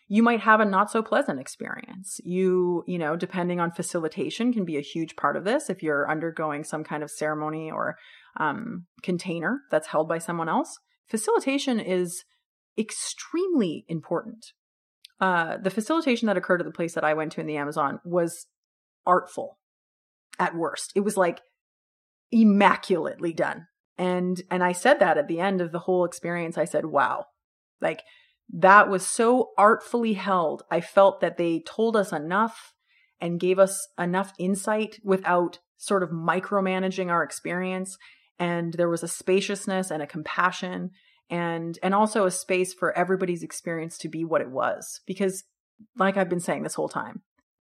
You 0.07 0.21
might 0.21 0.41
have 0.41 0.59
a 0.59 0.65
not 0.65 0.91
so 0.91 1.01
pleasant 1.01 1.39
experience. 1.39 2.19
You, 2.23 2.83
you 2.87 2.99
know, 2.99 3.15
depending 3.15 3.59
on 3.59 3.71
facilitation 3.71 4.53
can 4.53 4.63
be 4.63 4.77
a 4.77 4.81
huge 4.81 5.15
part 5.15 5.35
of 5.35 5.43
this. 5.43 5.69
If 5.69 5.81
you're 5.81 6.09
undergoing 6.09 6.63
some 6.63 6.83
kind 6.83 7.01
of 7.01 7.09
ceremony 7.09 7.71
or 7.71 7.97
um, 8.37 8.85
container 9.01 9.61
that's 9.71 9.87
held 9.87 10.07
by 10.07 10.19
someone 10.19 10.49
else, 10.49 10.77
facilitation 11.07 11.79
is 11.79 12.23
extremely 12.77 13.85
important. 13.87 14.45
Uh, 15.19 15.57
the 15.57 15.71
facilitation 15.71 16.27
that 16.27 16.37
occurred 16.37 16.61
at 16.61 16.65
the 16.65 16.73
place 16.73 16.93
that 16.93 17.05
I 17.05 17.13
went 17.13 17.31
to 17.33 17.41
in 17.41 17.47
the 17.47 17.57
Amazon 17.57 17.99
was 18.03 18.47
artful 19.05 19.57
at 20.37 20.55
worst. 20.55 20.91
It 20.95 21.01
was 21.01 21.17
like 21.17 21.41
immaculately 22.31 23.33
done. 23.33 23.67
And 23.97 24.41
and 24.51 24.63
I 24.63 24.73
said 24.73 24.99
that 24.99 25.17
at 25.17 25.27
the 25.27 25.39
end 25.39 25.61
of 25.61 25.71
the 25.71 25.79
whole 25.79 26.03
experience. 26.03 26.57
I 26.57 26.65
said, 26.65 26.85
"Wow." 26.85 27.27
Like 27.79 28.01
that 28.53 28.89
was 28.89 29.05
so 29.05 29.51
artfully 29.57 30.13
held. 30.13 30.63
I 30.69 30.81
felt 30.81 31.21
that 31.21 31.37
they 31.37 31.63
told 31.65 31.95
us 31.95 32.11
enough 32.11 32.73
and 33.19 33.39
gave 33.39 33.59
us 33.59 33.87
enough 33.97 34.33
insight 34.37 34.99
without 35.03 35.59
sort 35.77 36.03
of 36.03 36.09
micromanaging 36.09 37.09
our 37.09 37.23
experience 37.23 37.97
and 38.39 38.73
there 38.73 38.89
was 38.89 39.03
a 39.03 39.07
spaciousness 39.07 39.91
and 39.91 40.01
a 40.01 40.07
compassion 40.07 40.91
and 41.29 41.79
and 41.83 41.93
also 41.93 42.25
a 42.25 42.31
space 42.31 42.73
for 42.73 42.97
everybody's 42.97 43.43
experience 43.43 43.97
to 43.97 44.09
be 44.09 44.23
what 44.23 44.41
it 44.41 44.49
was 44.49 45.01
because 45.05 45.43
like 45.97 46.17
I've 46.17 46.29
been 46.29 46.39
saying 46.39 46.63
this 46.63 46.75
whole 46.75 46.89
time 46.89 47.21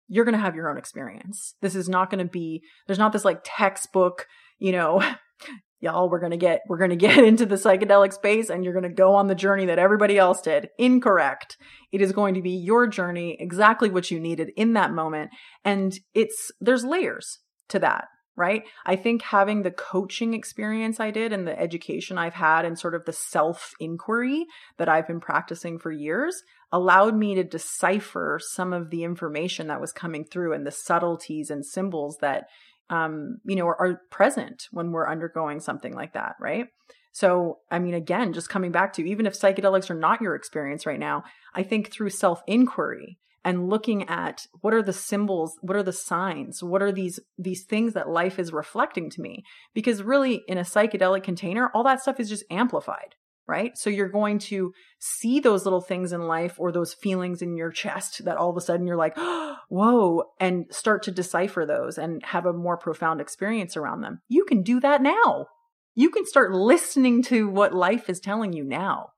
you're 0.08 0.26
going 0.26 0.34
to 0.34 0.40
have 0.40 0.56
your 0.56 0.70
own 0.70 0.78
experience. 0.78 1.56
This 1.62 1.76
is 1.76 1.90
not 1.90 2.10
going 2.10 2.24
to 2.24 2.30
be 2.30 2.62
there's 2.88 3.00
not 3.00 3.14
this 3.14 3.26
like 3.26 3.42
textbook, 3.44 4.28
you 4.60 4.72
know, 4.72 5.02
y'all 5.84 6.10
we're 6.10 6.20
going 6.20 6.32
to 6.32 6.38
get 6.38 6.62
we're 6.68 6.78
going 6.78 6.90
to 6.90 6.96
get 6.96 7.18
into 7.18 7.46
the 7.46 7.56
psychedelic 7.56 8.14
space 8.14 8.50
and 8.50 8.64
you're 8.64 8.74
going 8.74 8.84
to 8.84 8.90
go 8.90 9.14
on 9.16 9.28
the 9.28 9.36
journey 9.36 9.66
that 9.66 9.80
everybody 9.80 10.18
else 10.18 10.42
did. 10.42 10.70
Incorrect. 10.78 11.58
It 11.92 12.02
is 12.02 12.12
going 12.12 12.34
to 12.34 12.42
be 12.42 12.52
your 12.52 12.88
journey, 12.88 13.38
exactly 13.40 13.90
what 13.90 14.10
you 14.10 14.20
needed 14.20 14.52
in 14.56 14.74
that 14.74 14.92
moment 14.92 15.32
and 15.64 15.94
it's 16.14 16.52
there's 16.60 16.84
layers 16.84 17.40
to 17.70 17.80
that 17.80 18.06
right? 18.36 18.64
I 18.86 18.96
think 18.96 19.22
having 19.22 19.62
the 19.62 19.72
coaching 19.72 20.34
experience 20.34 21.00
I 21.00 21.12
did 21.12 21.34
and 21.34 21.48
the 21.48 21.60
education 21.60 22.18
I've 22.18 22.34
had 22.34 22.66
and 22.66 22.80
sort 22.80 22.96
of 22.96 23.06
the 23.06 23.14
self 23.14 23.74
inquiry 23.80 24.46
that 24.78 24.90
I've 24.90 25.08
been 25.08 25.20
practicing 25.20 25.78
for 25.78 25.92
years 25.92 26.42
allowed 26.72 27.16
me 27.16 27.36
to 27.36 27.44
decipher 27.44 28.40
some 28.42 28.74
of 28.74 28.90
the 28.90 29.04
information 29.04 29.68
that 29.68 29.82
was 29.82 29.92
coming 29.92 30.26
through 30.26 30.54
and 30.54 30.66
the 30.66 30.72
subtleties 30.72 31.52
and 31.52 31.66
symbols 31.66 32.18
that 32.22 32.46
um, 32.90 33.38
you 33.46 33.56
know, 33.56 33.68
are, 33.68 33.80
are 33.80 34.02
present 34.12 34.68
when 34.72 34.92
we're 34.92 35.10
undergoing 35.10 35.60
something 35.60 35.94
like 35.94 36.14
that, 36.14 36.36
right? 36.40 36.68
So, 37.12 37.60
I 37.70 37.80
mean, 37.80 37.94
again, 37.94 38.34
just 38.34 38.50
coming 38.50 38.72
back 38.72 38.94
to 38.94 39.08
even 39.08 39.26
if 39.26 39.40
psychedelics 39.40 39.90
are 39.90 39.96
not 39.96 40.22
your 40.22 40.36
experience 40.36 40.86
right 40.86 41.00
now, 41.00 41.24
I 41.54 41.64
think 41.64 41.92
through 41.92 42.10
self 42.10 42.42
inquiry 42.48 43.20
and 43.46 43.70
looking 43.70 44.08
at 44.10 44.48
what 44.62 44.74
are 44.74 44.82
the 44.82 44.94
symbols 44.94 45.58
what 45.62 45.76
are 45.76 45.84
the 45.84 45.92
signs 45.92 46.64
what 46.64 46.82
are 46.82 46.92
these 46.92 47.20
these 47.38 47.66
things 47.66 47.94
that 47.94 48.10
life 48.10 48.40
is 48.40 48.54
reflecting 48.54 49.10
to 49.10 49.22
me 49.22 49.44
because 49.74 50.02
really 50.02 50.44
in 50.48 50.58
a 50.58 50.62
psychedelic 50.62 51.24
container 51.24 51.70
all 51.74 51.84
that 51.84 52.02
stuff 52.02 52.20
is 52.20 52.30
just 52.30 52.46
amplified 52.50 53.16
right? 53.48 53.78
So 53.78 53.90
you're 53.90 54.10
going 54.10 54.40
to 54.40 54.74
see 55.00 55.40
those 55.40 55.66
little 55.66 55.82
things 55.82 56.14
in 56.14 56.28
life 56.28 56.56
or 56.58 56.72
those 56.72 56.94
feelings 56.94 57.42
in 57.42 57.58
your 57.58 57.72
chest 57.72 58.24
that 58.26 58.38
all 58.38 58.50
of 58.50 58.58
a 58.58 58.62
sudden 58.62 58.88
you're 58.88 58.96
like 58.96 59.14
oh, 59.18 59.56
whoa 59.70 60.24
and 60.40 60.66
start 60.70 61.04
to 61.04 61.12
decipher 61.12 61.66
those 61.66 61.98
and 61.98 62.24
have 62.26 62.46
a 62.46 62.54
more 62.54 62.78
profound 62.78 63.22
experience 63.22 63.76
around 63.76 64.02
them. 64.02 64.22
You 64.28 64.46
can 64.46 64.64
do 64.64 64.80
that 64.80 65.02
now. 65.02 65.48
You 65.96 66.10
can 66.10 66.26
start 66.26 66.54
listening 66.54 67.22
to 67.24 67.48
what 67.48 67.74
life 67.74 68.10
is 68.10 68.20
telling 68.20 68.54
you 68.54 68.64
now 68.64 69.10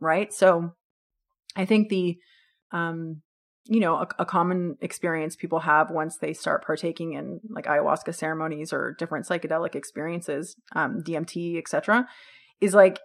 right? 0.00 0.32
So 0.32 0.72
i 1.56 1.64
think 1.64 1.88
the 1.88 2.18
um 2.72 3.22
you 3.70 3.80
know, 3.80 3.96
a, 3.96 4.08
a, 4.20 4.24
common 4.24 4.78
experience 4.80 5.36
people 5.36 5.60
have 5.60 5.90
once 5.90 6.16
they 6.16 6.32
start 6.32 6.64
partaking 6.64 7.12
in 7.12 7.38
like 7.50 7.66
ayahuasca 7.66 8.14
ceremonies 8.14 8.72
or 8.72 8.96
different 8.98 9.26
psychedelic 9.26 9.74
experiences, 9.74 10.56
um, 10.74 11.02
DMT, 11.02 11.58
etc., 11.58 12.08
is 12.62 12.72
like 12.72 12.98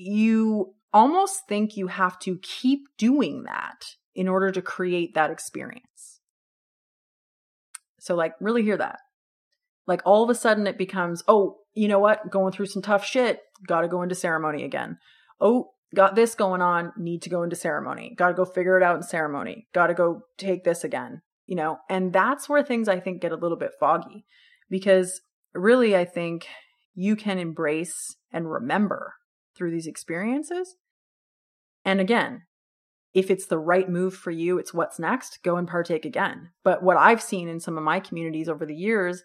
you 0.00 0.74
almost 0.92 1.46
think 1.46 1.76
you 1.76 1.88
have 1.88 2.18
to 2.20 2.38
keep 2.38 2.88
doing 2.96 3.44
that 3.44 3.84
in 4.14 4.28
order 4.28 4.50
to 4.50 4.62
create 4.62 5.14
that 5.14 5.30
experience. 5.30 6.20
So, 7.98 8.14
like, 8.14 8.34
really 8.40 8.62
hear 8.62 8.78
that. 8.78 8.98
Like, 9.86 10.00
all 10.04 10.24
of 10.24 10.30
a 10.30 10.34
sudden 10.34 10.66
it 10.66 10.78
becomes, 10.78 11.22
oh, 11.28 11.58
you 11.74 11.86
know 11.86 11.98
what? 11.98 12.30
Going 12.30 12.52
through 12.52 12.66
some 12.66 12.82
tough 12.82 13.04
shit. 13.04 13.40
Got 13.66 13.82
to 13.82 13.88
go 13.88 14.02
into 14.02 14.14
ceremony 14.14 14.64
again. 14.64 14.98
Oh, 15.38 15.72
got 15.94 16.14
this 16.14 16.34
going 16.34 16.62
on, 16.62 16.92
need 16.96 17.22
to 17.22 17.30
go 17.30 17.42
into 17.42 17.56
ceremony. 17.56 18.14
Got 18.16 18.28
to 18.28 18.34
go 18.34 18.44
figure 18.44 18.78
it 18.78 18.82
out 18.82 18.96
in 18.96 19.02
ceremony. 19.02 19.66
Got 19.74 19.88
to 19.88 19.94
go 19.94 20.22
take 20.38 20.64
this 20.64 20.82
again, 20.82 21.20
you 21.46 21.56
know? 21.56 21.78
And 21.90 22.12
that's 22.12 22.48
where 22.48 22.62
things 22.62 22.88
I 22.88 23.00
think 23.00 23.20
get 23.20 23.32
a 23.32 23.36
little 23.36 23.58
bit 23.58 23.72
foggy 23.78 24.24
because 24.70 25.20
really 25.54 25.94
I 25.94 26.04
think 26.06 26.46
you 26.94 27.16
can 27.16 27.38
embrace 27.38 28.16
and 28.32 28.50
remember 28.50 29.14
through 29.60 29.70
these 29.70 29.86
experiences. 29.86 30.76
And 31.84 32.00
again, 32.00 32.44
if 33.12 33.30
it's 33.30 33.44
the 33.44 33.58
right 33.58 33.90
move 33.90 34.14
for 34.14 34.30
you, 34.30 34.56
it's 34.58 34.72
what's 34.72 34.98
next, 34.98 35.40
go 35.44 35.58
and 35.58 35.68
partake 35.68 36.06
again. 36.06 36.48
But 36.64 36.82
what 36.82 36.96
I've 36.96 37.20
seen 37.20 37.46
in 37.46 37.60
some 37.60 37.76
of 37.76 37.84
my 37.84 38.00
communities 38.00 38.48
over 38.48 38.64
the 38.64 38.74
years 38.74 39.22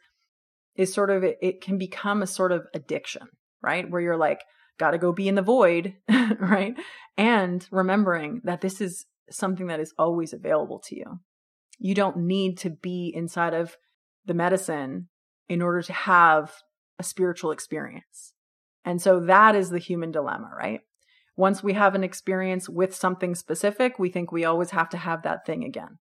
is 0.76 0.94
sort 0.94 1.10
of 1.10 1.24
it, 1.24 1.38
it 1.42 1.62
can 1.62 1.78
become 1.78 2.22
a 2.22 2.28
sort 2.28 2.52
of 2.52 2.68
addiction, 2.74 3.28
right? 3.62 3.90
Where 3.90 4.02
you're 4.02 4.18
like, 4.18 4.42
got 4.78 4.92
to 4.92 4.98
go 4.98 5.14
be 5.14 5.30
in 5.30 5.36
the 5.36 5.42
void, 5.42 5.94
right? 6.40 6.76
And 7.18 7.66
remembering 7.72 8.42
that 8.44 8.60
this 8.60 8.82
is 8.82 9.06
something 9.32 9.68
that 9.68 9.80
is 9.80 9.94
always 9.98 10.34
available 10.34 10.80
to 10.88 10.98
you. 10.98 11.20
You 11.80 11.96
don't 11.96 12.18
need 12.18 12.58
to 12.58 12.72
be 12.72 13.10
inside 13.16 13.54
of 13.54 13.78
the 14.26 14.34
medicine 14.34 15.08
in 15.48 15.62
order 15.62 15.82
to 15.82 15.94
have 15.94 16.52
a 17.00 17.04
spiritual 17.04 17.52
experience. 17.52 18.35
And 18.86 19.02
so 19.02 19.20
that 19.22 19.56
is 19.56 19.72
the 19.72 19.80
human 19.80 20.12
dilemma, 20.12 20.52
right? 20.58 20.82
Once 21.36 21.62
we 21.62 21.74
have 21.74 21.96
an 21.96 22.04
experience 22.04 22.70
with 22.70 22.96
something 22.96 23.36
specific, 23.36 24.00
we 24.00 24.10
think 24.10 24.32
we 24.32 24.46
always 24.46 24.70
have 24.72 24.90
to 24.90 24.98
have 24.98 25.24
that 25.24 25.46
thing 25.46 25.66
again. 25.66 25.98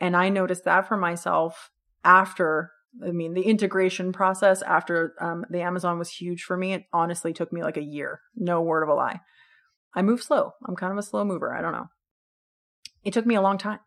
And 0.00 0.16
I 0.16 0.28
noticed 0.28 0.64
that 0.64 0.88
for 0.88 0.96
myself 0.96 1.70
after 2.04 2.72
I 3.06 3.10
mean, 3.10 3.34
the 3.34 3.42
integration 3.42 4.10
process 4.10 4.62
after 4.62 5.14
um, 5.20 5.44
the 5.50 5.60
Amazon 5.60 5.98
was 5.98 6.10
huge 6.10 6.44
for 6.44 6.56
me. 6.56 6.72
It 6.72 6.84
honestly 6.94 7.34
took 7.34 7.52
me 7.52 7.62
like 7.62 7.76
a 7.76 7.82
year. 7.82 8.22
No 8.34 8.62
word 8.62 8.82
of 8.82 8.88
a 8.88 8.94
lie. 8.94 9.20
I 9.94 10.00
move 10.00 10.22
slow. 10.22 10.52
I'm 10.66 10.76
kind 10.76 10.92
of 10.92 10.98
a 10.98 11.02
slow 11.02 11.22
mover. 11.22 11.54
I 11.54 11.60
don't 11.60 11.72
know. 11.72 11.88
It 13.04 13.12
took 13.12 13.26
me 13.26 13.34
a 13.34 13.42
long 13.42 13.58
time. 13.58 13.80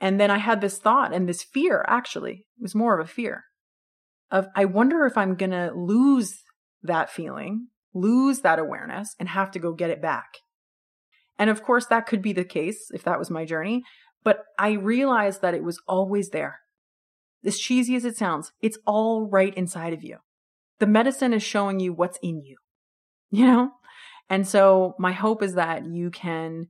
And 0.00 0.18
then 0.18 0.32
I 0.32 0.38
had 0.38 0.60
this 0.60 0.78
thought 0.78 1.14
and 1.14 1.28
this 1.28 1.44
fear, 1.44 1.84
actually, 1.86 2.46
it 2.58 2.62
was 2.62 2.74
more 2.74 2.98
of 2.98 3.06
a 3.06 3.08
fear 3.08 3.44
of 4.30 4.48
I 4.56 4.64
wonder 4.64 5.06
if 5.06 5.16
I'm 5.16 5.36
going 5.36 5.52
to 5.52 5.72
lose 5.74 6.42
that 6.84 7.10
feeling, 7.10 7.68
lose 7.92 8.40
that 8.40 8.58
awareness, 8.58 9.14
and 9.18 9.28
have 9.28 9.50
to 9.52 9.58
go 9.58 9.72
get 9.72 9.90
it 9.90 10.00
back. 10.00 10.38
And 11.38 11.50
of 11.50 11.62
course, 11.62 11.86
that 11.86 12.06
could 12.06 12.22
be 12.22 12.32
the 12.32 12.44
case 12.44 12.90
if 12.92 13.02
that 13.04 13.18
was 13.18 13.30
my 13.30 13.44
journey. 13.44 13.82
But 14.22 14.44
I 14.58 14.72
realized 14.72 15.42
that 15.42 15.54
it 15.54 15.64
was 15.64 15.80
always 15.86 16.30
there. 16.30 16.60
As 17.44 17.58
cheesy 17.58 17.94
as 17.94 18.04
it 18.04 18.16
sounds, 18.16 18.52
it's 18.62 18.78
all 18.86 19.28
right 19.28 19.54
inside 19.54 19.92
of 19.92 20.02
you. 20.02 20.18
The 20.78 20.86
medicine 20.86 21.34
is 21.34 21.42
showing 21.42 21.80
you 21.80 21.92
what's 21.92 22.18
in 22.22 22.42
you, 22.42 22.56
you 23.30 23.46
know? 23.46 23.70
And 24.30 24.46
so 24.48 24.94
my 24.98 25.12
hope 25.12 25.42
is 25.42 25.54
that 25.54 25.84
you 25.86 26.10
can 26.10 26.68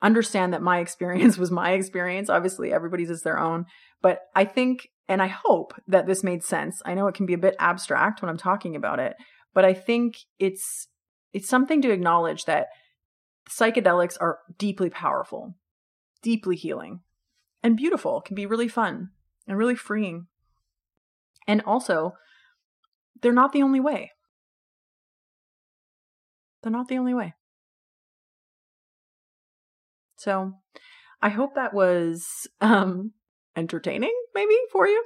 understand 0.00 0.52
that 0.52 0.62
my 0.62 0.78
experience 0.80 1.36
was 1.36 1.50
my 1.50 1.72
experience. 1.72 2.30
Obviously, 2.30 2.72
everybody's 2.72 3.10
is 3.10 3.22
their 3.22 3.38
own. 3.38 3.66
But 4.00 4.20
I 4.34 4.44
think, 4.44 4.88
and 5.08 5.20
I 5.20 5.26
hope 5.26 5.74
that 5.86 6.06
this 6.06 6.22
made 6.22 6.42
sense. 6.42 6.80
I 6.84 6.94
know 6.94 7.06
it 7.06 7.14
can 7.14 7.26
be 7.26 7.34
a 7.34 7.38
bit 7.38 7.56
abstract 7.58 8.22
when 8.22 8.28
I'm 8.28 8.38
talking 8.38 8.76
about 8.76 8.98
it, 8.98 9.14
but 9.52 9.64
I 9.64 9.74
think 9.74 10.16
it's, 10.38 10.88
it's 11.32 11.48
something 11.48 11.82
to 11.82 11.90
acknowledge 11.90 12.44
that 12.44 12.68
psychedelics 13.50 14.16
are 14.20 14.38
deeply 14.58 14.90
powerful, 14.90 15.54
deeply 16.22 16.56
healing, 16.56 17.00
and 17.62 17.76
beautiful, 17.76 18.20
can 18.20 18.34
be 18.34 18.46
really 18.46 18.68
fun 18.68 19.10
and 19.46 19.58
really 19.58 19.74
freeing. 19.74 20.26
And 21.46 21.62
also, 21.62 22.14
they're 23.20 23.32
not 23.32 23.52
the 23.52 23.62
only 23.62 23.80
way. 23.80 24.12
They're 26.62 26.72
not 26.72 26.88
the 26.88 26.98
only 26.98 27.14
way. 27.14 27.34
So, 30.16 30.52
I 31.20 31.30
hope 31.30 31.54
that 31.54 31.74
was 31.74 32.46
um, 32.60 33.12
entertaining, 33.56 34.14
maybe 34.34 34.54
for 34.70 34.86
you. 34.86 35.04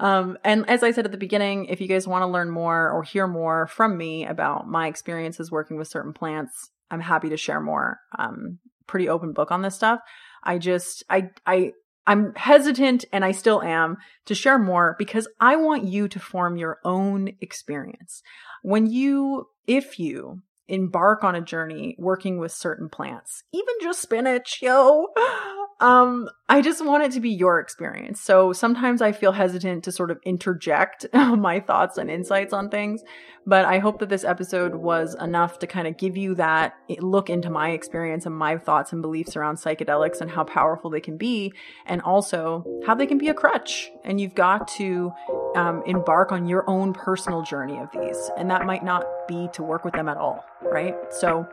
Um, 0.00 0.38
and 0.44 0.68
as 0.68 0.82
I 0.82 0.90
said 0.90 1.04
at 1.04 1.12
the 1.12 1.18
beginning, 1.18 1.66
if 1.66 1.80
you 1.80 1.86
guys 1.86 2.08
want 2.08 2.22
to 2.22 2.26
learn 2.26 2.50
more 2.50 2.90
or 2.90 3.02
hear 3.02 3.26
more 3.26 3.66
from 3.66 3.96
me 3.96 4.26
about 4.26 4.68
my 4.68 4.88
experiences 4.88 5.50
working 5.50 5.76
with 5.76 5.88
certain 5.88 6.12
plants, 6.12 6.70
I'm 6.90 7.00
happy 7.00 7.28
to 7.30 7.36
share 7.36 7.60
more. 7.60 8.00
Um, 8.18 8.58
pretty 8.86 9.08
open 9.08 9.32
book 9.32 9.50
on 9.50 9.62
this 9.62 9.74
stuff. 9.74 10.00
I 10.42 10.58
just, 10.58 11.04
I, 11.08 11.30
I 11.46 11.72
I'm 12.06 12.34
hesitant 12.34 13.04
and 13.12 13.24
I 13.24 13.32
still 13.32 13.62
am 13.62 13.96
to 14.26 14.34
share 14.34 14.58
more 14.58 14.94
because 14.98 15.26
I 15.40 15.56
want 15.56 15.84
you 15.84 16.08
to 16.08 16.20
form 16.20 16.56
your 16.56 16.78
own 16.84 17.32
experience. 17.40 18.22
When 18.62 18.86
you, 18.86 19.48
if 19.66 19.98
you 19.98 20.42
embark 20.68 21.24
on 21.24 21.34
a 21.34 21.40
journey 21.40 21.96
working 21.98 22.38
with 22.38 22.52
certain 22.52 22.88
plants, 22.88 23.42
even 23.52 23.74
just 23.80 24.02
spinach, 24.02 24.60
yo. 24.60 25.06
Um, 25.80 26.28
I 26.48 26.60
just 26.60 26.84
want 26.84 27.04
it 27.04 27.12
to 27.12 27.20
be 27.20 27.30
your 27.30 27.58
experience. 27.58 28.20
So 28.20 28.52
sometimes 28.52 29.02
I 29.02 29.12
feel 29.12 29.32
hesitant 29.32 29.84
to 29.84 29.92
sort 29.92 30.10
of 30.10 30.18
interject 30.24 31.06
my 31.14 31.60
thoughts 31.60 31.98
and 31.98 32.10
insights 32.10 32.52
on 32.52 32.68
things, 32.68 33.02
but 33.46 33.64
I 33.64 33.78
hope 33.78 33.98
that 34.00 34.08
this 34.08 34.24
episode 34.24 34.74
was 34.74 35.14
enough 35.20 35.58
to 35.60 35.66
kind 35.66 35.86
of 35.86 35.96
give 35.96 36.16
you 36.16 36.34
that 36.36 36.74
look 37.00 37.28
into 37.30 37.50
my 37.50 37.70
experience 37.70 38.26
and 38.26 38.36
my 38.36 38.56
thoughts 38.56 38.92
and 38.92 39.02
beliefs 39.02 39.36
around 39.36 39.56
psychedelics 39.56 40.20
and 40.20 40.30
how 40.30 40.44
powerful 40.44 40.90
they 40.90 41.00
can 41.00 41.16
be, 41.16 41.52
and 41.86 42.00
also 42.02 42.64
how 42.86 42.94
they 42.94 43.06
can 43.06 43.18
be 43.18 43.28
a 43.28 43.34
crutch. 43.34 43.90
And 44.04 44.20
you've 44.20 44.34
got 44.34 44.68
to 44.76 45.12
um, 45.56 45.82
embark 45.86 46.30
on 46.32 46.46
your 46.46 46.68
own 46.68 46.92
personal 46.92 47.42
journey 47.42 47.78
of 47.78 47.90
these, 47.92 48.30
and 48.36 48.50
that 48.50 48.64
might 48.66 48.84
not 48.84 49.04
be 49.26 49.48
to 49.52 49.62
work 49.62 49.84
with 49.84 49.94
them 49.94 50.08
at 50.08 50.16
all, 50.16 50.44
right? 50.62 50.96
So, 51.10 51.46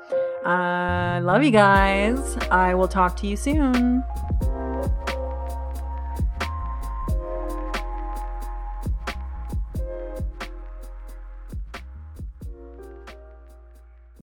I 0.45 1.17
uh, 1.17 1.21
love 1.21 1.43
you 1.43 1.51
guys. 1.51 2.37
I 2.49 2.73
will 2.73 2.87
talk 2.87 3.15
to 3.17 3.27
you 3.27 3.37
soon. 3.37 4.03